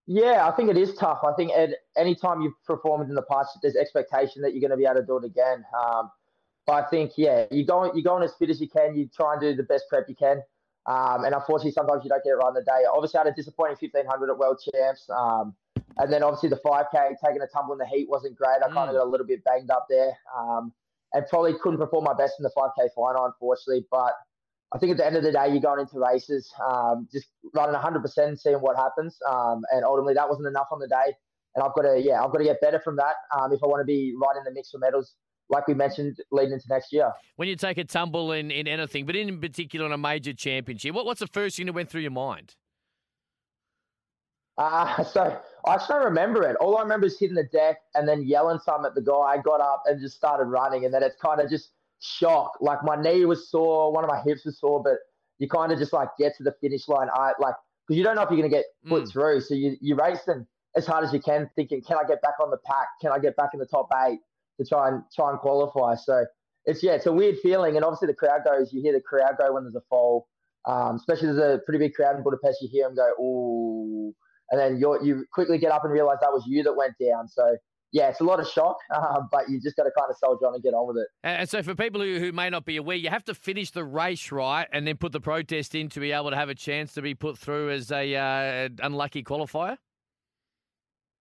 [0.06, 1.20] Yeah, I think it is tough.
[1.24, 4.70] I think at any time you've performed in the past, there's expectation that you're going
[4.70, 5.64] to be able to do it again.
[5.78, 6.10] Um,
[6.66, 8.96] but I think, yeah, you go you going as fit as you can.
[8.96, 10.42] You try and do the best prep you can.
[10.86, 12.84] Um, and unfortunately, sometimes you don't get it right on the day.
[12.92, 15.08] Obviously, I had a disappointing 1500 at World Champs.
[15.10, 15.54] Um,
[15.98, 18.58] and then obviously the 5K, taking a tumble in the heat wasn't great.
[18.64, 18.98] I kind of mm.
[18.98, 20.12] got a little bit banged up there.
[20.36, 20.72] Um,
[21.12, 23.86] and probably couldn't perform my best in the 5K final, unfortunately.
[23.90, 24.14] But
[24.72, 27.74] I think at the end of the day, you're going into races, um, just running
[27.74, 29.18] 100% and seeing what happens.
[29.28, 31.14] Um, and ultimately, that wasn't enough on the day.
[31.56, 33.66] And I've got to, yeah, I've got to get better from that um, if I
[33.66, 35.14] want to be right in the mix for medals
[35.50, 37.12] like we mentioned, leading into next year.
[37.36, 40.94] When you take a tumble in, in anything, but in particular in a major championship,
[40.94, 42.54] what, what's the first thing that went through your mind?
[44.56, 46.56] Uh, so I just don't remember it.
[46.56, 49.12] All I remember is hitting the deck and then yelling something at the guy.
[49.14, 52.52] I got up and just started running, and then it's kind of just shock.
[52.60, 54.94] Like my knee was sore, one of my hips was sore, but
[55.38, 57.08] you kind of just like get to the finish line.
[57.14, 57.54] I like
[57.86, 59.12] because you don't know if you're going to get put mm.
[59.12, 62.22] through, so you you race them as hard as you can, thinking, can I get
[62.22, 62.86] back on the pack?
[63.00, 64.20] Can I get back in the top eight?
[64.60, 65.94] to try and try and qualify.
[65.94, 66.24] So
[66.64, 68.72] it's yeah, it's a weird feeling, and obviously the crowd goes.
[68.72, 70.28] You hear the crowd go when there's a fall,
[70.66, 72.60] um, especially there's a pretty big crowd in Budapest.
[72.60, 74.14] You hear them go, "Ooh,"
[74.50, 77.28] and then you you quickly get up and realize that was you that went down.
[77.28, 77.56] So
[77.92, 80.46] yeah, it's a lot of shock, uh, but you just got to kind of soldier
[80.46, 81.08] on and get on with it.
[81.22, 83.84] And so, for people who, who may not be aware, you have to finish the
[83.84, 86.94] race right and then put the protest in to be able to have a chance
[86.94, 89.76] to be put through as a uh, unlucky qualifier.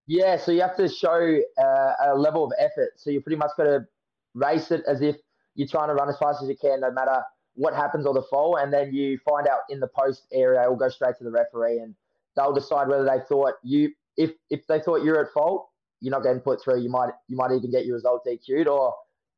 [0.07, 2.93] Yeah, so you have to show uh, a level of effort.
[2.97, 3.85] So you pretty much got to
[4.33, 5.15] race it as if
[5.53, 7.21] you're trying to run as fast as you can, no matter
[7.53, 8.55] what happens or the fall.
[8.55, 11.31] And then you find out in the post area, it will go straight to the
[11.31, 11.93] referee, and
[12.35, 15.69] they'll decide whether they thought you, if if they thought you're at fault,
[16.01, 16.81] you're not getting put through.
[16.81, 18.95] You might you might even get your result DQ'd, or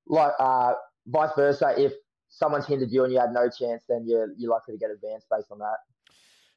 [0.08, 0.74] like uh,
[1.08, 1.74] vice versa.
[1.78, 1.94] If
[2.30, 5.28] someone's hindered you and you had no chance, then you're you're likely to get advanced
[5.30, 5.78] based on that.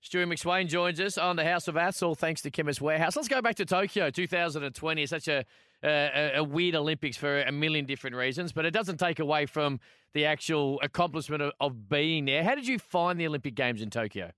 [0.00, 3.16] Stewart McSweyn joins us on the House of Aths, all thanks to Chemist Warehouse.
[3.16, 5.02] Let's go back to Tokyo 2020.
[5.02, 5.46] It's such a,
[5.82, 9.80] a, a, weird Olympics for a million different reasons, but it doesn't take away from
[10.12, 12.44] the actual accomplishment of, of being there.
[12.44, 14.32] How did you find the Olympic Games in Tokyo?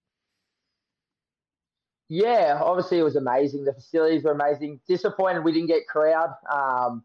[2.09, 3.65] Yeah, obviously it was amazing.
[3.65, 4.81] The facilities were amazing.
[4.87, 6.35] Disappointed we didn't get crowd.
[6.51, 7.05] Um,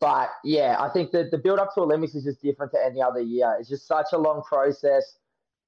[0.00, 3.00] but yeah, I think that the build up to Olympics is just different to any
[3.00, 3.56] other year.
[3.58, 5.18] It's just such a long process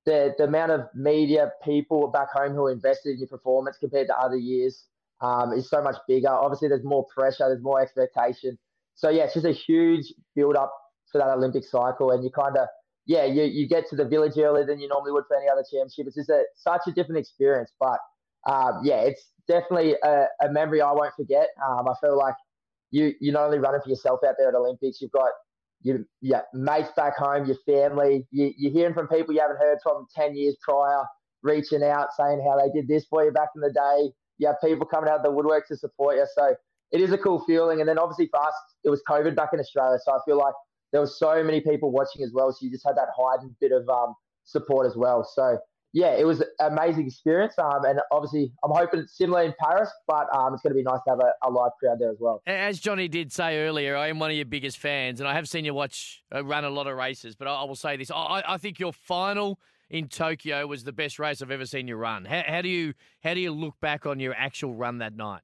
[0.09, 4.07] the, the amount of media people back home who are invested in your performance compared
[4.07, 4.87] to other years
[5.21, 6.29] um, is so much bigger.
[6.31, 8.59] Obviously, there's more pressure, there's more expectation.
[8.95, 10.73] So yeah, it's just a huge build up
[11.13, 12.69] for that Olympic cycle, and you kind of
[13.05, 15.63] yeah, you, you get to the village earlier than you normally would for any other
[15.63, 16.07] championship.
[16.07, 17.99] It's just a, such a different experience, but
[18.47, 21.49] um, yeah, it's definitely a, a, memory I won't forget.
[21.67, 22.35] Um, I feel like
[22.91, 25.31] you you're not only running for yourself out there at Olympics, you've got
[25.83, 28.27] your, your mates back home, your family.
[28.31, 31.05] You, you're hearing from people you haven't heard from ten years prior,
[31.43, 34.13] reaching out saying how they did this for you back in the day.
[34.39, 36.27] You have people coming out of the woodwork to support you.
[36.35, 36.55] So
[36.93, 37.81] it is a cool feeling.
[37.81, 40.55] And then obviously for us, it was COVID back in Australia, so I feel like
[40.93, 42.51] there were so many people watching as well.
[42.53, 45.29] So you just had that heightened bit of um, support as well.
[45.35, 45.59] So
[45.93, 47.55] yeah, it was an amazing experience.
[47.59, 50.83] Um, and obviously, I'm hoping it's similar in Paris, but um, it's going to be
[50.83, 52.43] nice to have a, a, live crowd there as well.
[52.47, 55.49] As Johnny did say earlier, I am one of your biggest fans, and I have
[55.49, 57.35] seen you watch uh, run a lot of races.
[57.37, 60.93] But I, I will say this: I, I, think your final in Tokyo was the
[60.93, 62.27] best race I've ever seen you run.
[62.27, 65.41] How, how do you how do you look back on your actual run that night?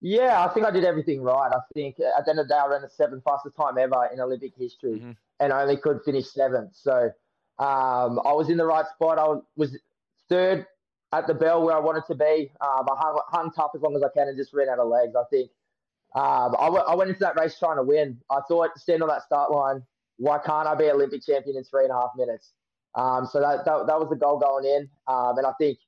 [0.00, 1.50] Yeah, I think I did everything right.
[1.50, 4.08] I think at the end of the day, I ran the seventh fastest time ever
[4.12, 5.12] in Olympic history, mm-hmm.
[5.40, 6.72] and I only could finish seventh.
[6.74, 7.10] So
[7.58, 9.18] um, I was in the right spot.
[9.18, 9.76] I was
[10.28, 10.66] third
[11.12, 12.50] at the bell where I wanted to be.
[12.60, 14.88] Um, I hung, hung, tough as long as I can and just ran out of
[14.88, 15.14] legs.
[15.14, 15.50] I think
[16.14, 18.18] um, I, w- I went into that race trying to win.
[18.30, 19.82] I thought, stand on that start line,
[20.16, 22.52] why can't I be Olympic champion in three and a half minutes?
[22.94, 24.88] Um, so that, that, that was the goal going in.
[25.06, 25.78] Um, and I think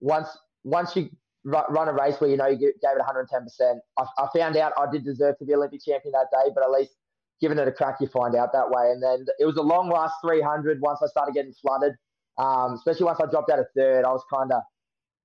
[0.00, 0.28] once
[0.62, 1.10] once you
[1.44, 4.90] run a race where you know you gave it 110%, I, I found out I
[4.90, 6.92] did deserve to be Olympic champion that day, but at least
[7.40, 8.90] giving it a crack, you find out that way.
[8.90, 11.94] And then it was a long last 300 once I started getting flooded,
[12.38, 14.04] um, especially once I dropped out of third.
[14.04, 14.62] I was kind of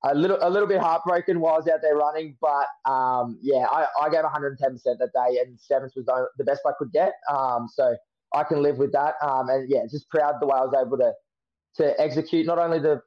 [0.06, 3.66] a little a little bit heartbroken while I was out there running, but um, yeah,
[3.70, 6.06] I, I gave 110% that day, and seventh was
[6.38, 7.14] the best I could get.
[7.30, 7.96] Um, so
[8.34, 9.16] I can live with that.
[9.22, 11.14] Um, and yeah, just proud the way I was able to
[11.76, 13.02] to execute not only the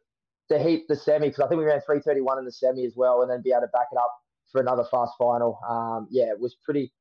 [0.49, 3.23] the heat, the semi, because I think we ran 331 in the semi as well,
[3.23, 4.13] and then be able to back it up
[4.51, 5.59] for another fast final.
[5.69, 6.93] Um, yeah, it was pretty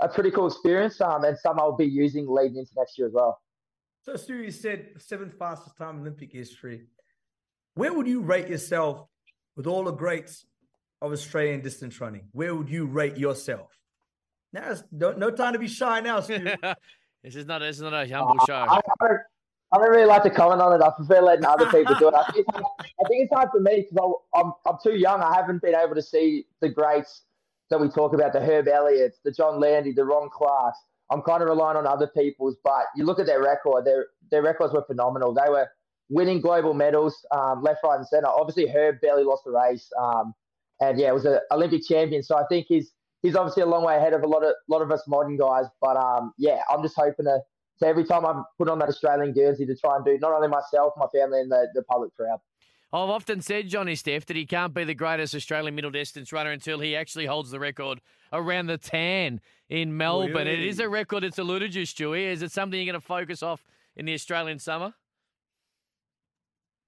[0.00, 3.12] a pretty cool experience, um, and some I'll be using leading into next year as
[3.12, 3.40] well.
[4.02, 6.86] So, Stu, you said seventh fastest time in Olympic history.
[7.74, 9.06] Where would you rate yourself
[9.56, 10.46] with all the greats
[11.02, 12.28] of Australian distance running?
[12.32, 13.70] Where would you rate yourself?
[14.52, 16.38] Now, no, no time to be shy now, Stu.
[17.22, 18.54] this is not this is not a humble uh, show.
[18.54, 19.06] I, I,
[19.72, 20.82] I, don't really like to comment on it.
[20.82, 22.14] I prefer letting other people do it.
[22.14, 25.20] I think, I think it's hard for me because I'm, I'm too young.
[25.20, 27.24] I haven't been able to see the greats
[27.70, 30.78] that we talk about, the Herb Elliott's, the John Landy, the Ron Clarks.
[31.10, 34.42] I'm kind of relying on other people's, but you look at their record, their their
[34.42, 35.32] records were phenomenal.
[35.32, 35.68] They were
[36.10, 38.28] winning global medals, um, left, right, and center.
[38.28, 40.34] Obviously, Herb barely lost the race, um,
[40.80, 42.22] and yeah, was an Olympic champion.
[42.22, 44.82] So I think he's he's obviously a long way ahead of a lot of lot
[44.82, 45.66] of us modern guys.
[45.80, 47.40] But um, yeah, I'm just hoping to,
[47.80, 50.48] to every time I put on that Australian jersey to try and do not only
[50.48, 52.40] myself, my family, and the, the public proud.
[52.90, 56.50] I've often said, Johnny Steph, that he can't be the greatest Australian middle distance runner
[56.50, 58.00] until he actually holds the record
[58.32, 60.46] around the tan in Melbourne.
[60.46, 60.52] Really?
[60.52, 62.26] It is a record that's eluded you, Stewie.
[62.26, 63.62] Is it something you're going to focus off
[63.94, 64.94] in the Australian summer?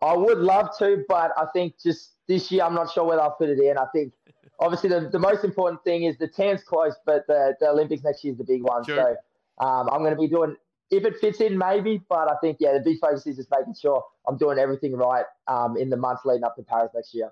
[0.00, 3.36] I would love to, but I think just this year, I'm not sure whether I'll
[3.36, 3.76] fit it in.
[3.76, 4.14] I think
[4.58, 8.24] obviously the, the most important thing is the tan's close, but the, the Olympics next
[8.24, 8.84] year is the big one.
[8.84, 8.96] Sure.
[8.96, 10.56] So um, I'm going to be doing
[10.90, 12.03] if it fits in, maybe.
[12.09, 15.24] But I think yeah, the big focus is just making sure I'm doing everything right
[15.48, 17.31] um, in the months leading up to Paris next year.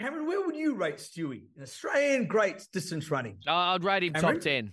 [0.00, 3.38] Cameron, where would you rate Stewie, an Australian great distance running?
[3.46, 4.34] Uh, I'd rate him Cameron?
[4.34, 4.72] top ten.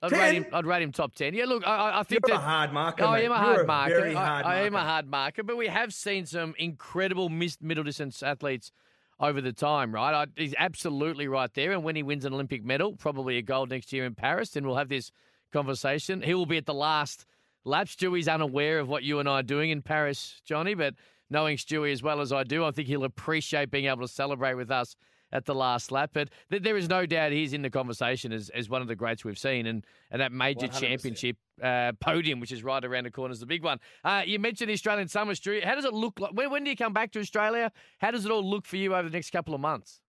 [0.00, 0.18] I'd 10?
[0.18, 0.46] rate him.
[0.52, 1.34] I'd rate him top ten.
[1.34, 3.04] Yeah, look, I, I think You're that, a hard marker.
[3.04, 3.98] Oh, I am a hard You're marker.
[3.98, 4.48] A hard I, marker.
[4.48, 8.72] I am a hard marker, but we have seen some incredible middle distance athletes
[9.20, 10.14] over the time, right?
[10.14, 11.72] I, he's absolutely right there.
[11.72, 14.66] And when he wins an Olympic medal, probably a gold next year in Paris, then
[14.66, 15.12] we'll have this
[15.52, 16.22] conversation.
[16.22, 17.26] He will be at the last
[17.64, 17.86] lap.
[17.86, 20.94] Stewie's unaware of what you and I are doing in Paris, Johnny, but
[21.30, 24.54] knowing Stewie as well as I do, I think he'll appreciate being able to celebrate
[24.54, 24.96] with us
[25.32, 26.10] at the last lap.
[26.12, 28.94] But th- there is no doubt he's in the conversation as, as one of the
[28.94, 30.80] greats we've seen, and, and that major 100%.
[30.80, 33.78] championship uh, podium, which is right around the corner, is the big one.
[34.04, 35.64] Uh, you mentioned the Australian Summer, Stewie.
[35.64, 36.32] How does it look like?
[36.32, 37.72] When, when do you come back to Australia?
[37.98, 40.01] How does it all look for you over the next couple of months?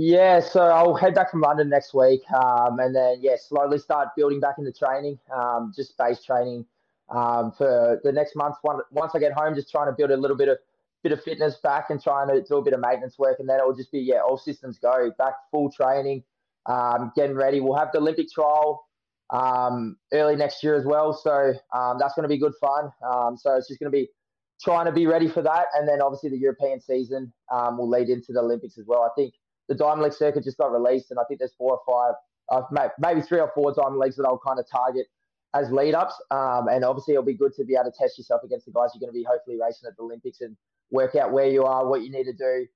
[0.00, 4.10] Yeah, so I'll head back from London next week, um, and then yeah, slowly start
[4.16, 6.66] building back into training, um, just base training
[7.08, 8.54] um, for the next month.
[8.62, 10.58] Once I get home, just trying to build a little bit of
[11.02, 13.58] bit of fitness back and trying to do a bit of maintenance work, and then
[13.58, 16.22] it will just be yeah, all systems go back full training,
[16.66, 17.58] um, getting ready.
[17.58, 18.86] We'll have the Olympic trial
[19.30, 22.92] um, early next year as well, so um, that's going to be good fun.
[23.36, 24.08] so it's just going to be
[24.62, 28.32] trying to be ready for that, and then obviously the European season will lead into
[28.32, 29.02] the Olympics as well.
[29.02, 29.34] I think
[29.68, 32.14] the Diamond League circuit just got released, and I think there's four or five,
[32.50, 35.06] uh, maybe three or four Diamond Leagues that I'll kind of target
[35.54, 36.14] as lead ups.
[36.30, 38.90] Um, and obviously, it'll be good to be able to test yourself against the guys
[38.94, 40.56] you're going to be hopefully racing at the Olympics and
[40.90, 42.66] work out where you are, what you need to do,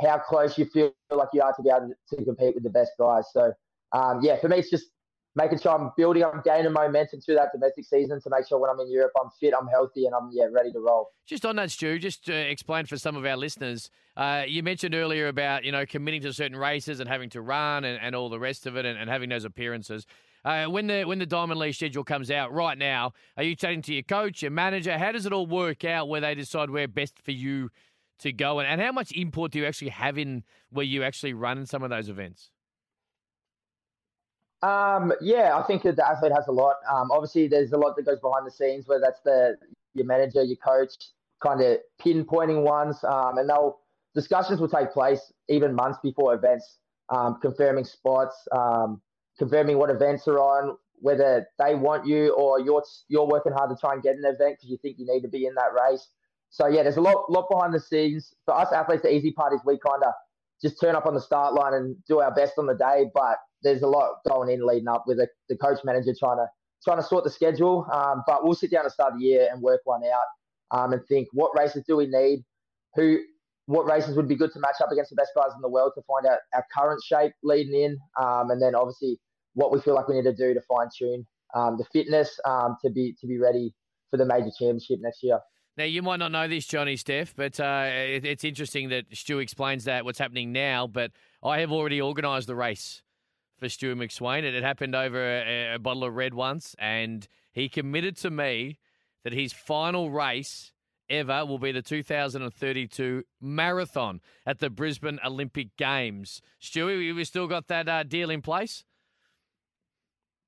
[0.00, 2.92] how close you feel like you are to be able to compete with the best
[2.98, 3.24] guys.
[3.32, 3.52] So,
[3.92, 4.86] um, yeah, for me, it's just
[5.34, 8.70] making sure I'm building, I'm gaining momentum through that domestic season to make sure when
[8.70, 11.10] I'm in Europe, I'm fit, I'm healthy, and I'm yeah ready to roll.
[11.26, 14.94] Just on that, Stu, just to explain for some of our listeners, uh, you mentioned
[14.94, 18.28] earlier about you know committing to certain races and having to run and, and all
[18.28, 20.06] the rest of it, and, and having those appearances.
[20.44, 23.82] Uh, when the when the Diamond League schedule comes out right now, are you chatting
[23.82, 24.98] to your coach, your manager?
[24.98, 27.70] How does it all work out where they decide where best for you
[28.18, 31.32] to go, and, and how much input do you actually have in where you actually
[31.32, 32.51] run in some of those events?
[34.62, 36.76] Um, yeah, I think that the athlete has a lot.
[36.90, 39.56] Um, obviously, there's a lot that goes behind the scenes, where that's the
[39.94, 40.94] your manager, your coach,
[41.42, 43.80] kind of pinpointing ones, um, and they'll
[44.14, 49.00] discussions will take place even months before events, um, confirming spots, um,
[49.38, 53.76] confirming what events are on, whether they want you or you're you're working hard to
[53.80, 56.08] try and get an event because you think you need to be in that race.
[56.50, 58.32] So yeah, there's a lot lot behind the scenes.
[58.44, 60.12] For us athletes, the easy part is we kind of
[60.60, 63.06] just turn up on the start line and do our best on the day.
[63.12, 66.46] But there's a lot going in leading up with the, the coach manager trying to
[66.84, 67.86] trying to sort the schedule.
[67.92, 70.92] Um, but we'll sit down at start of the year and work one out um,
[70.92, 72.44] and think what races do we need,
[72.94, 73.18] who
[73.66, 75.92] what races would be good to match up against the best guys in the world
[75.94, 79.18] to find out our current shape leading in, um, and then obviously
[79.54, 82.76] what we feel like we need to do to fine tune um, the fitness um,
[82.82, 83.74] to be to be ready
[84.10, 85.38] for the major championship next year.
[85.76, 89.38] Now, you might not know this, Johnny Steph, but uh, it, it's interesting that Stu
[89.38, 90.86] explains that what's happening now.
[90.86, 93.02] But I have already organised the race
[93.62, 94.42] for Stu McSweyn.
[94.42, 98.80] It had happened over a, a bottle of red once, and he committed to me
[99.22, 100.72] that his final race
[101.08, 106.42] ever will be the 2032 marathon at the Brisbane Olympic Games.
[106.60, 108.82] Stewie, we still got that uh, deal in place?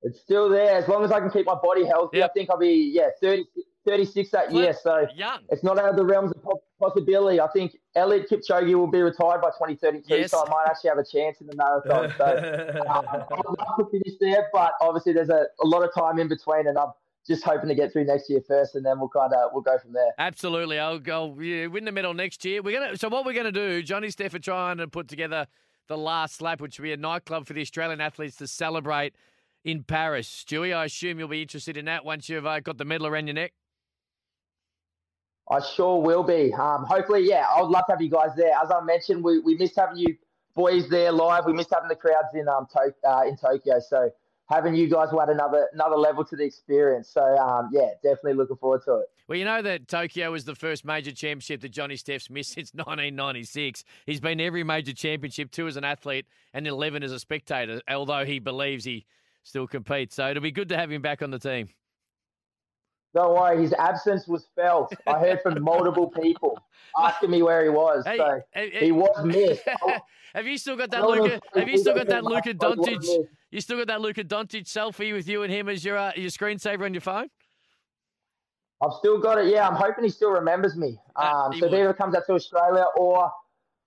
[0.01, 0.75] It's still there.
[0.75, 2.31] As long as I can keep my body healthy, yep.
[2.31, 3.45] I think I'll be, yeah, 30,
[3.85, 4.73] 36 that year.
[4.73, 5.39] So young.
[5.49, 7.39] it's not out of the realms of possibility.
[7.39, 10.31] I think Eliud Kipchoge will be retired by 2032, yes.
[10.31, 12.13] so I might actually have a chance in the marathon.
[12.17, 12.25] So
[12.89, 16.27] um, I'd love to finish there, but obviously there's a, a lot of time in
[16.27, 16.91] between, and I'm
[17.27, 19.77] just hoping to get through next year first, and then we'll kind of we'll go
[19.77, 20.11] from there.
[20.17, 22.61] Absolutely, I'll go yeah, win the medal next year.
[22.61, 22.97] We're gonna.
[22.97, 25.47] So what we're gonna do, Johnny are trying to put together
[25.87, 29.13] the last lap, which will be a nightclub for the Australian athletes to celebrate
[29.63, 30.45] in Paris.
[30.47, 33.27] Stewie, I assume you'll be interested in that once you've uh, got the medal around
[33.27, 33.53] your neck.
[35.49, 36.53] I sure will be.
[36.53, 38.51] Um, hopefully, yeah, I'd love to have you guys there.
[38.61, 40.17] As I mentioned, we, we missed having you
[40.55, 41.45] boys there live.
[41.45, 43.79] We missed having the crowds in um to- uh, in Tokyo.
[43.79, 44.09] So
[44.49, 47.09] having you guys will add another another level to the experience.
[47.09, 49.05] So um, yeah, definitely looking forward to it.
[49.27, 52.71] Well, you know that Tokyo was the first major championship that Johnny Steph's missed since
[52.73, 53.83] 1996.
[54.05, 58.25] He's been every major championship, two as an athlete and 11 as a spectator, although
[58.25, 59.05] he believes he
[59.43, 60.15] still competes.
[60.15, 61.69] So it'll be good to have him back on the team.
[63.15, 64.93] Don't worry, his absence was felt.
[65.07, 66.59] I heard from multiple people
[66.99, 68.03] asking me where he was.
[68.05, 69.63] Hey, so hey, he was missed.
[70.35, 71.39] have you still got that Luka?
[71.55, 73.25] Have you still got that Luka Doncic?
[73.51, 76.29] You still got that Luka Doncic selfie with you and him as your uh, your
[76.29, 77.29] screensaver on your phone?
[78.83, 79.47] I've still got it.
[79.47, 80.99] Yeah, I'm hoping he still remembers me.
[81.15, 83.31] Uh, um, uh, so if he ever comes out to Australia or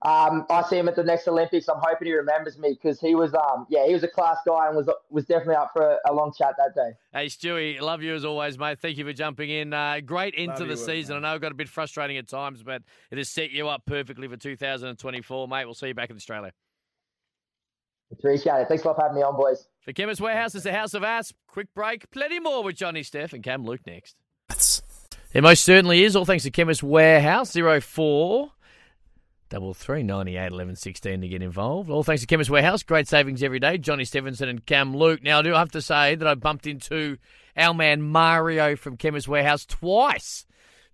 [0.02, 1.68] um, I see him at the next Olympics.
[1.68, 4.68] I'm hoping he remembers me because he was, um, yeah, he was a class guy
[4.68, 6.92] and was was definitely up for a, a long chat that day.
[7.12, 8.78] Hey, Stewie, love you as always, mate.
[8.78, 9.72] Thank you for jumping in.
[9.72, 11.16] Uh, great end to the season.
[11.16, 13.87] I know it got a bit frustrating at times, but it has set you up
[13.87, 15.64] perfectly for 2024, mate.
[15.64, 16.52] We'll see you back in Australia.
[18.12, 18.68] Appreciate it.
[18.68, 19.66] Thanks a lot for having me on, boys.
[19.80, 21.34] For Chemist Warehouse, it's the House of Aths.
[21.48, 22.08] Quick break.
[22.12, 24.16] Plenty more with Johnny Steph and Cam Luke next.
[25.34, 26.16] It most certainly is.
[26.16, 28.52] All thanks to Chemist Warehouse, 04
[29.50, 31.88] Double three ninety eight eleven sixteen to get involved.
[31.88, 32.82] All thanks to Chemist Warehouse.
[32.82, 33.78] Great savings every day.
[33.78, 35.22] Johnny Steffensen and Cam Luke.
[35.22, 37.16] Now I do have to say that I bumped into
[37.56, 40.46] our man Mario from Chemist Warehouse twice,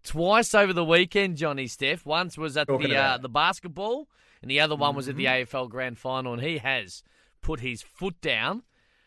[0.04, 1.36] twice over the weekend.
[1.36, 2.06] Johnny Steph.
[2.06, 4.08] Once was at Talking the uh, the basketball,
[4.40, 4.98] and the other one mm-hmm.
[4.98, 5.56] was at the mm-hmm.
[5.56, 6.34] AFL Grand Final.
[6.34, 7.02] And he has
[7.40, 8.62] put his foot down.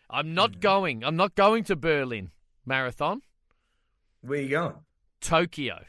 [0.10, 0.60] I'm not mm-hmm.
[0.60, 1.03] going.
[1.05, 2.31] I'm not going to Berlin
[2.65, 3.21] Marathon.
[4.21, 4.75] Where are you going?
[5.21, 5.86] Tokyo.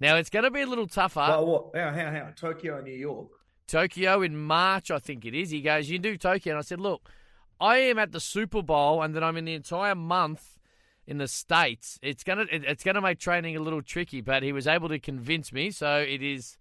[0.00, 1.20] Now it's going to be a little tougher.
[1.20, 1.76] Well, what?
[1.76, 2.28] How, how, how?
[2.34, 3.28] Tokyo and New York.
[3.66, 5.50] Tokyo in March, I think it is.
[5.50, 7.08] He goes, "You do Tokyo," and I said, "Look,
[7.60, 10.58] I am at the Super Bowl, and then I'm in the entire month
[11.06, 11.98] in the states.
[12.02, 15.52] It's gonna it's gonna make training a little tricky." But he was able to convince
[15.52, 16.58] me, so it is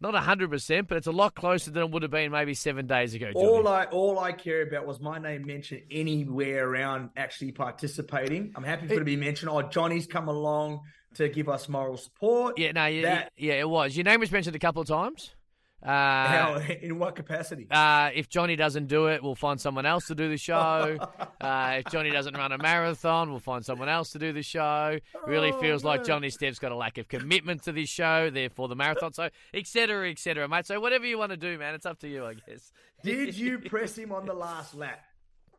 [0.00, 2.88] not hundred percent, but it's a lot closer than it would have been maybe seven
[2.88, 3.30] days ago.
[3.34, 8.52] All I all I care about was my name mentioned anywhere around actually participating.
[8.56, 9.48] I'm happy for it to be mentioned.
[9.48, 10.80] Oh, Johnny's come along
[11.14, 12.58] to give us moral support.
[12.58, 13.96] Yeah, no, yeah, that, yeah, it was.
[13.96, 15.34] Your name was mentioned a couple of times.
[15.82, 17.66] Uh, How, in what capacity?
[17.68, 20.96] Uh, if Johnny doesn't do it, we'll find someone else to do the show.
[21.40, 24.98] uh, if Johnny doesn't run a marathon, we'll find someone else to do the show.
[25.26, 25.90] Really oh, feels man.
[25.90, 29.12] like Johnny Steph's got a lack of commitment to this show, therefore the marathon.
[29.12, 30.66] So, etc., etc., mate.
[30.66, 32.70] So, whatever you want to do, man, it's up to you, I guess.
[33.02, 35.02] Did you press him on the last lap?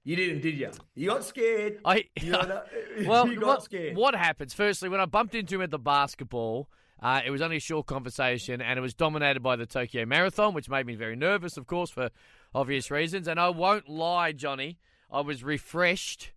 [0.04, 0.70] You didn't, did you?
[0.96, 1.80] You got scared.
[1.86, 2.68] I You got,
[3.06, 3.96] well, you got what, scared.
[3.96, 4.54] what happens?
[4.54, 6.70] Firstly, when I bumped into him at the basketball,
[7.02, 10.54] uh, it was only a short conversation, and it was dominated by the Tokyo Marathon,
[10.54, 12.10] which made me very nervous, of course, for
[12.54, 13.28] obvious reasons.
[13.28, 14.78] And I won't lie, Johnny,
[15.12, 16.32] I was refreshed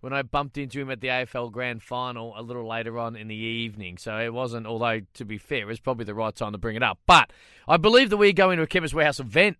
[0.00, 3.28] when I bumped into him at the AFL Grand Final a little later on in
[3.28, 3.98] the evening.
[3.98, 6.76] So it wasn't, although to be fair, it was probably the right time to bring
[6.76, 6.98] it up.
[7.06, 7.32] But
[7.68, 9.58] I believe that we're going to a Chemist Warehouse event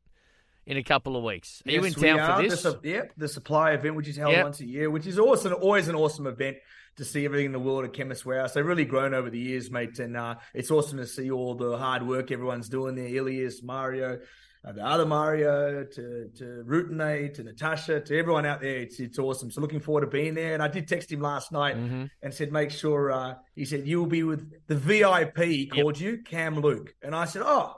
[0.66, 1.62] in a couple of weeks.
[1.66, 2.36] Are you in Yes, town are.
[2.36, 2.62] for The this?
[2.62, 4.44] su- yep, the supply event, which is held Yep.
[4.44, 6.56] once a year, which is awesome, always an awesome event
[6.96, 8.52] to see everything in the world of Chemist Warehouse.
[8.52, 11.76] They've really grown over the years, mate, and uh, it's awesome to see all the
[11.78, 13.06] hard work everyone's doing there.
[13.08, 14.18] Ilias, Mario,
[14.64, 18.76] uh, the other Mario, to to Rutine, to Natasha, to everyone out there.
[18.76, 19.50] It's it's awesome.
[19.50, 20.54] So looking forward to being there.
[20.54, 22.04] And I did text him last night Mm-hmm.
[22.22, 23.10] and said, make sure.
[23.10, 25.38] Uh, he said you will be with the VIP.
[25.38, 27.74] He called you Cam Luke, and I said, oh.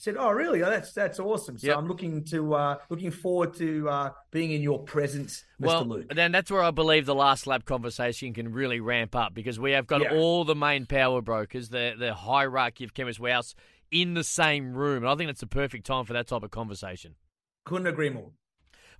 [0.00, 0.62] Said, "Oh, really?
[0.62, 1.76] Oh, that's that's awesome." So Yep.
[1.76, 5.66] I'm looking to uh, looking forward to uh, being in your presence, Mr.
[5.66, 6.14] Well, Luke.
[6.14, 9.72] then that's where I believe the last lap conversation can really ramp up because we
[9.72, 10.14] have got Yeah.
[10.14, 13.56] all the main power brokers, the the hierarchy of Chemist Warehouse,
[13.90, 16.50] in the same room, and I think that's the perfect time for that type of
[16.52, 17.16] conversation.
[17.64, 18.30] Couldn't agree more.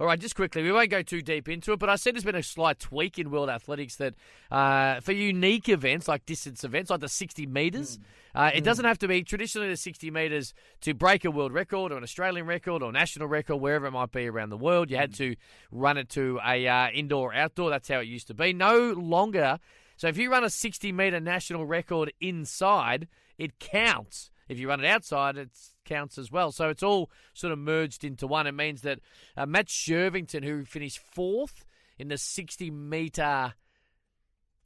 [0.01, 2.23] All right, just quickly, we won't go too deep into it, but I said there's
[2.23, 4.15] been a slight tweak in world athletics that
[4.49, 7.99] uh, for unique events like distance events, like the 60 metres,
[8.33, 11.91] uh, it doesn't have to be traditionally the 60 metres to break a world record
[11.91, 14.89] or an Australian record or national record, wherever it might be around the world.
[14.89, 15.35] You had to
[15.73, 17.71] run it to a uh, indoor outdoor.
[17.71, 18.53] That's how it used to be.
[18.53, 19.59] No longer.
[19.97, 24.31] So if you run a 60 metre national record inside, it counts.
[24.49, 25.51] If you run it outside, it
[25.89, 26.53] counts as well.
[26.53, 28.47] So it's all sort of merged into one.
[28.47, 29.01] It means that
[29.37, 31.65] uh, Matt Shirvington, who finished fourth
[31.99, 33.55] in the 60 metre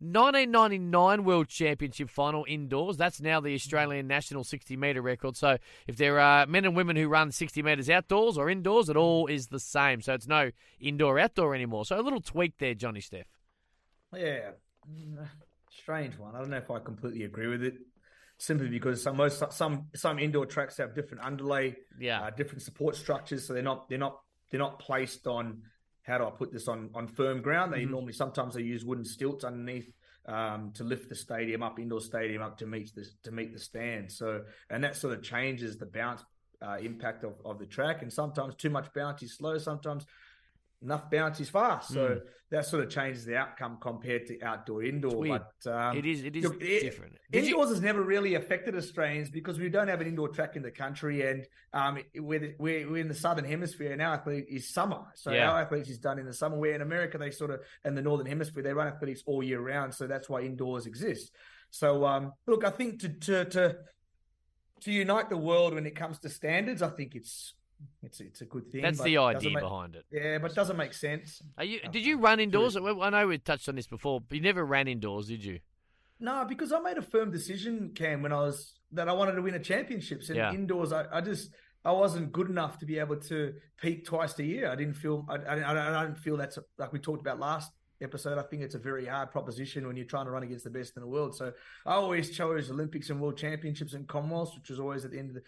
[0.03, 2.97] 1999 World Championship final indoors.
[2.97, 5.37] That's now the Australian national 60 metre record.
[5.37, 8.97] So if there are men and women who run 60 metres outdoors or indoors, it
[8.97, 10.01] all is the same.
[10.01, 10.51] So it's no
[10.81, 11.85] indoor outdoor anymore.
[11.85, 13.29] So a little tweak there, Johnny Steph.
[14.12, 14.51] Yeah,
[15.70, 16.35] strange one.
[16.35, 17.75] I don't know if I completely agree with it.
[18.43, 22.22] Simply because some most some some indoor tracks have different underlay, Yeah.
[22.22, 24.18] uh, different support structures, so they're not they're not
[24.51, 25.62] they're not placed on
[26.03, 27.72] how do I put this on on firm ground.
[27.72, 29.93] They normally sometimes they use wooden stilts underneath
[30.26, 33.61] um, to lift the stadium up, indoor stadium up to meet the to meet the
[33.61, 34.11] stand.
[34.11, 36.24] So and that sort of changes the bounce
[36.61, 38.03] uh, impact of, of the track.
[38.03, 39.57] And sometimes too much bounce is slow.
[39.59, 40.05] Sometimes
[40.83, 41.93] enough bounce is fast.
[41.93, 42.20] So
[42.51, 45.24] that sort of changes the outcome compared to outdoor indoor.
[45.26, 47.14] But um, it is it is it- different.
[47.30, 50.57] Did you- Indoors has never really affected Australians because we don't have an indoor track
[50.57, 54.47] in the country, and um, we're, we're, we're in the southern hemisphere, and our athlete
[54.49, 55.01] is summer.
[55.14, 55.51] So Yeah.
[55.51, 56.59] our athletes is done in the summer.
[56.59, 59.61] Where in America they sort of in the northern hemisphere they run athletics all year
[59.61, 61.30] round, so that's why indoors exist.
[61.70, 63.76] So um, look, I think to to to
[64.83, 67.55] to unite the world when it comes to standards, I think it's
[68.03, 68.83] it's it's a good thing.
[68.83, 70.05] That's the idea make- behind it.
[70.11, 71.43] Yeah, but it doesn't make sense.
[71.59, 72.76] Are you, uh, did you run uh, indoors?
[72.76, 75.61] I know we touched on this before, but you never ran indoors, did you?
[76.20, 79.43] No, because I made a firm decision, Cam, when I was that I wanted to
[79.43, 80.53] win a championships and Yeah.
[80.53, 80.93] indoors.
[80.93, 81.51] I, I just
[81.85, 84.70] I wasn't good enough to be able to peak twice a year.
[84.70, 88.39] I didn't feel I, I, I don't feel that's like we talked about last episode.
[88.39, 90.97] I think it's a very hard proposition when you're trying to run against the best
[90.97, 91.35] in the world.
[91.37, 91.53] So
[91.87, 95.30] I always chose Olympics and World Championships and Commonwealths, which was always at the end
[95.30, 95.43] of the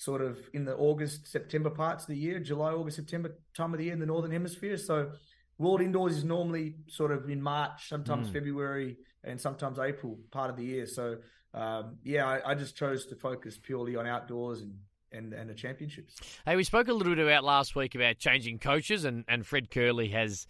[0.00, 3.78] sort of in the August September parts of the year, July August September time of
[3.78, 4.78] the year in the northern hemisphere.
[4.78, 5.10] So
[5.58, 8.32] World Indoors is normally sort of in March, sometimes Mm.
[8.32, 10.86] February, and sometimes April part of the year.
[10.86, 11.18] So
[11.52, 14.72] um, yeah, I, I just chose to focus purely on outdoors and
[15.12, 16.14] and, and the championships.
[16.46, 19.68] Hey, we spoke a little bit about last week about changing coaches, and, and Fred
[19.68, 20.46] Kerley has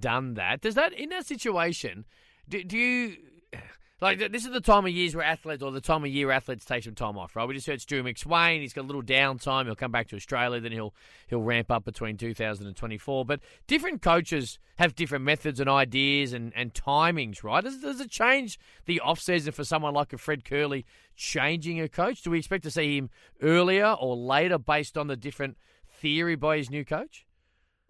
[0.00, 0.60] done that.
[0.60, 2.04] Does that in that situation?
[2.48, 3.16] Do, do you
[4.00, 6.64] like this is the time of years where athletes, or the time of year athletes
[6.64, 7.48] take some time off, right?
[7.48, 8.60] We just heard Stu McSweyn.
[8.60, 9.64] He's got a little downtime.
[9.64, 10.94] He'll come back to Australia, then he'll
[11.26, 13.24] he'll ramp up between 2024.
[13.24, 17.64] But different coaches have different methods and ideas and, and timings, right?
[17.64, 20.84] Does, does it change the off season for someone like a Fred Kerley
[21.16, 22.22] changing a coach?
[22.22, 23.10] Do we expect to see him
[23.42, 25.56] earlier or later based on the different
[25.88, 27.26] theory by his new coach?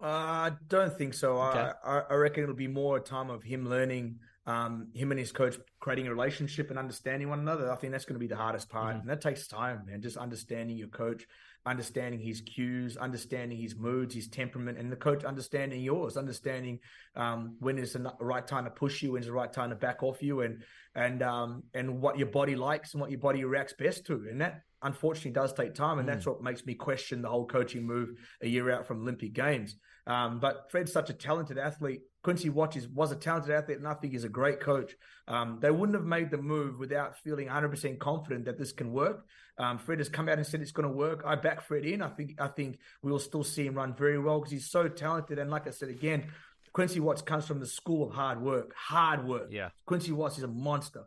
[0.01, 1.37] Uh, I don't think so.
[1.41, 1.71] Okay.
[1.83, 4.19] I, I I reckon it'll be more a time of him learning,
[4.49, 7.71] um, him and his coach creating a relationship and understanding one another.
[7.71, 9.01] I think that's going to be the hardest part, Mm-hmm.
[9.01, 10.01] and that takes time, man.
[10.01, 11.27] Just understanding your coach,
[11.65, 16.79] understanding his cues, understanding his moods, his temperament, and the coach understanding yours, understanding
[17.15, 20.01] um, when is the right time to push you, when's the right time to back
[20.01, 20.63] off you, and
[20.95, 24.41] and um, and what your body likes and what your body reacts best to, and
[24.41, 28.09] that unfortunately does take time, and that's what makes me question the whole coaching move
[28.41, 29.75] a year out from Olympic Games.
[30.07, 32.01] Um, but Fred's such a talented athlete.
[32.21, 34.95] Quincy Watts was a talented athlete, and I think he's a great coach.
[35.27, 39.25] Um, they wouldn't have made the move without feeling 100% confident that this can work.
[39.57, 41.23] Um, Fred has come out and said it's going to work.
[41.25, 42.01] I back Fred in.
[42.01, 45.39] I think I think we'll still see him run very well because he's so talented.
[45.39, 46.27] And like I said again,
[46.73, 49.47] Quincy Watts comes from the school of hard work, hard work.
[49.51, 49.69] Yeah.
[49.85, 51.05] Quincy Watts is a monster,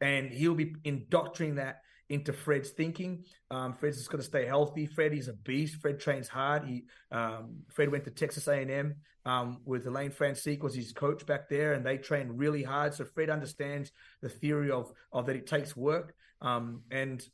[0.00, 3.24] and he'll be indoctrinating that into Fred's thinking.
[3.50, 4.86] Um, Fred's just going to stay healthy.
[4.86, 5.80] Fred is a beast.
[5.80, 6.64] Fred trains hard.
[6.64, 8.96] He um, Fred went to Texas A&M
[9.26, 12.94] um, with Alleyne Francique was his coach back there, and they train really hard.
[12.94, 13.90] So Fred understands
[14.20, 16.14] the theory of of that it takes work.
[16.40, 17.26] Um, and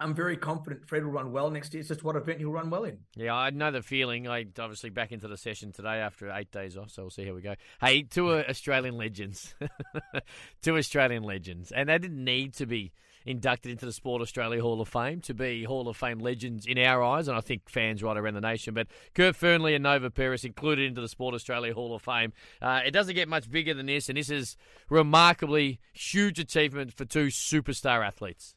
[0.00, 1.80] I'm very confident Fred will run well next year.
[1.80, 2.98] It's just what event he'll run well in.
[3.14, 4.26] Yeah, I know the feeling.
[4.26, 7.34] I obviously back into the session today after eight days off, so we'll see how
[7.34, 7.54] we go.
[7.80, 9.54] Hey, two Australian legends,
[10.62, 12.92] two Australian legends, and they didn't need to be
[13.26, 16.78] inducted into the Sport Australia Hall of Fame to be Hall of Fame legends in
[16.78, 18.74] our eyes, and I think fans right around the nation.
[18.74, 22.32] But Kurt Fearnley and Nova Peris included into the Sport Australia Hall of Fame.
[22.60, 24.56] Uh, it doesn't get much bigger than this, and this is
[24.88, 28.54] remarkably huge achievement for two superstar athletes.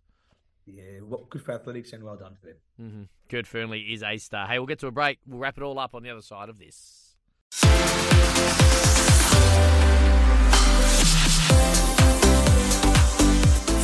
[0.65, 2.55] Yeah, well, good for athletics and well done to them.
[2.81, 3.03] Mm-hmm.
[3.29, 4.47] Kurt Fearnley is a star.
[4.47, 5.19] Hey, we'll get to a break.
[5.27, 7.15] We'll wrap it all up on the other side of this.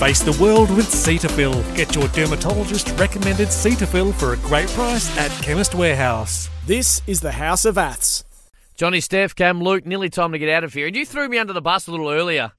[0.01, 1.53] Face the world with Cetaphil.
[1.75, 6.49] Get your dermatologist recommended Cetaphil for a great price at Chemist Warehouse.
[6.65, 8.23] This is the House of Aths.
[8.75, 10.87] Johnny, Steph, Cam, Luke, nearly time to get out of here.
[10.87, 12.51] And you threw me under the bus a little earlier,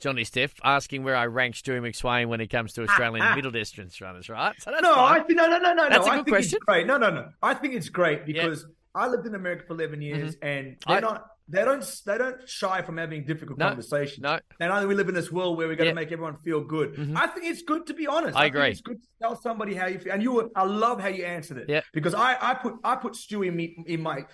[0.00, 4.00] Johnny Steph, asking where I rank Stewie McSweyn when it comes to Australian middle distance
[4.00, 4.54] runners, right?
[4.62, 5.20] So no, fine.
[5.20, 6.12] I think no, no, no, no, That's no.
[6.12, 6.56] a I good think question.
[6.56, 6.86] It's great.
[6.86, 7.28] No, no, no.
[7.42, 10.92] I think it's great because I lived in America for 11 years, and they're Mm-hmm.
[10.92, 11.30] I- not.
[11.48, 11.84] They don't.
[12.04, 14.18] They don't shy from having difficult No, conversations.
[14.20, 14.40] no.
[14.58, 15.94] And I think we live in this world where we're going to Yeah.
[15.94, 16.94] make everyone feel good.
[16.96, 17.16] Mhm.
[17.16, 18.36] I think it's good to be honest.
[18.36, 18.70] I think agree.
[18.70, 20.32] it's good to tell somebody how you feel, and you.
[20.32, 21.68] Were, I love how you answered it.
[21.68, 21.82] Yeah.
[21.92, 24.26] Because I, I put, I put Stewie in, me, in my,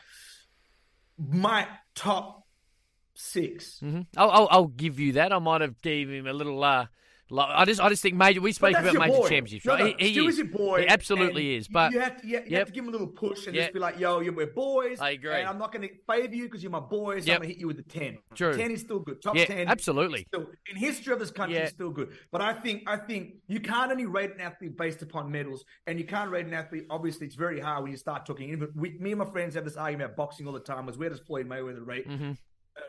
[1.19, 2.47] my top
[3.15, 4.07] 6 Mhm.
[4.17, 5.33] I'll, I'll, I'll give you that.
[5.33, 6.63] I might have gave him a little.
[6.65, 6.87] Uh,
[7.41, 8.41] I just, I just think major.
[8.41, 9.29] We spoke about major boy.
[9.29, 9.97] championships, No, right?
[9.99, 10.39] no, he, he is.
[10.39, 10.83] your boy.
[10.83, 11.69] He absolutely is.
[11.69, 12.59] But you have to, you have, Yep.
[12.59, 13.63] have to give him a little push and Yeah.
[13.63, 15.33] just be like, "Yo, you're, we're boys." I agree.
[15.33, 17.21] And I'm not going to favour you because you're my boy.
[17.21, 17.37] So Yep.
[17.37, 18.19] I'm going to hit you with the ten.
[18.35, 18.55] True.
[18.57, 19.23] Ten is still good.
[19.23, 20.25] Top Yeah, ten, absolutely.
[20.29, 21.65] Still, in history of this country, Yeah.
[21.65, 22.11] is still good.
[22.31, 25.99] But I think, I think you can't only rate an athlete based upon medals, and
[25.99, 26.85] you can't rate an athlete.
[26.91, 28.51] Obviously, it's very hard when you start talking.
[28.51, 28.59] in.
[28.59, 30.87] But we, me and my friends have this argument about boxing all the time.
[30.87, 32.09] Was where does Floyd Mayweather rate?
[32.09, 32.37] Mhm.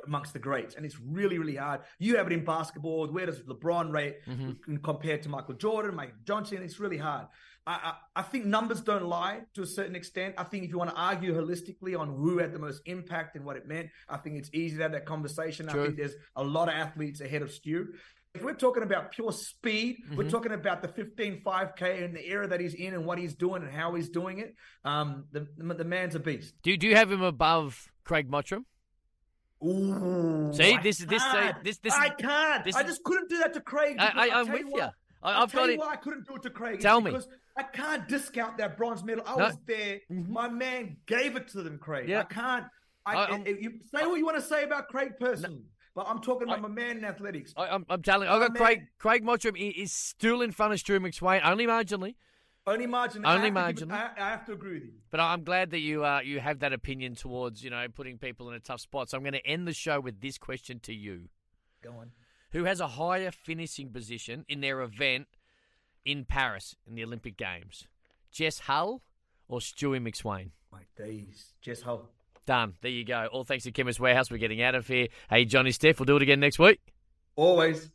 [0.06, 1.82] Amongst the greats, and it's really, really hard.
[2.00, 3.08] You have it in basketball.
[3.08, 4.78] Where does LeBron rate Mm-hmm.
[4.78, 6.62] compared to Michael Jordan, Michael Johnson?
[6.64, 7.28] It's really hard.
[7.66, 10.36] I, I, I think numbers don't lie to a certain extent.
[10.38, 13.46] I think if you want to argue holistically on who had the most impact and
[13.46, 15.70] what it meant, I think it's easy to have that conversation.
[15.70, 17.94] I think there's a lot of athletes ahead of Stu.
[18.36, 20.16] If we're talking about pure speed, Mm-hmm.
[20.18, 23.36] we're talking about the 15 5K and the era that he's in and what he's
[23.36, 24.56] doing and how he's doing it.
[24.84, 26.56] Um, the, the, the man's a beast.
[26.64, 28.66] do, do you have him above Craig Mottram?
[29.66, 31.24] Ooh, See, I this is- this-
[31.64, 32.66] this- this- I can't.
[32.66, 33.96] this I just couldn't do that to Craig.
[34.00, 34.72] I, I, I'm with you.
[34.72, 34.94] what,
[35.24, 35.80] I, tell got you it.
[35.80, 36.80] why I couldn't do it to Craig.
[36.82, 37.12] Tell me.
[37.12, 39.24] because I can't discount that bronze medal.
[39.26, 39.46] I No.
[39.46, 40.00] was there.
[40.12, 40.34] Mm-hmm.
[40.34, 42.10] My man gave it to them, Craig.
[42.10, 42.22] Yeah.
[42.22, 42.66] I can't.
[43.06, 45.64] I, I- I'm- eh, eh, you say what you want to say about Craig personally,
[45.96, 47.54] but I'm talking about I- my man in athletics.
[47.56, 48.82] I, I'm, I'm telling you, I've got Oh, Craig.
[49.00, 52.16] Craig Mottram is still in front of Stu McSweyn, only marginally.
[52.66, 53.26] Only margin.
[53.26, 53.94] only I have to give marginally.
[53.94, 54.94] I, I have to agree with you.
[55.12, 58.50] But I'm glad that you uh, you have that opinion towards you know putting people
[58.50, 59.10] in a tough spot.
[59.10, 61.30] So I'm going to end the show with this question to you:
[61.84, 62.12] Go on.
[62.52, 65.28] Who has a higher finishing position in their event
[66.06, 67.88] in Paris in the Olympic Games?
[68.32, 69.02] Jess Hull
[69.48, 70.52] or Stewie McSweyn?
[70.72, 71.54] My days.
[71.62, 72.10] Jess Hull.
[72.46, 72.76] Done.
[72.82, 73.28] There you go.
[73.32, 74.30] All thanks to Chemist Warehouse.
[74.30, 75.08] We're getting out of here.
[75.30, 76.80] Hey, Johnny Steph, we'll do it again next week.
[77.36, 77.90] Always.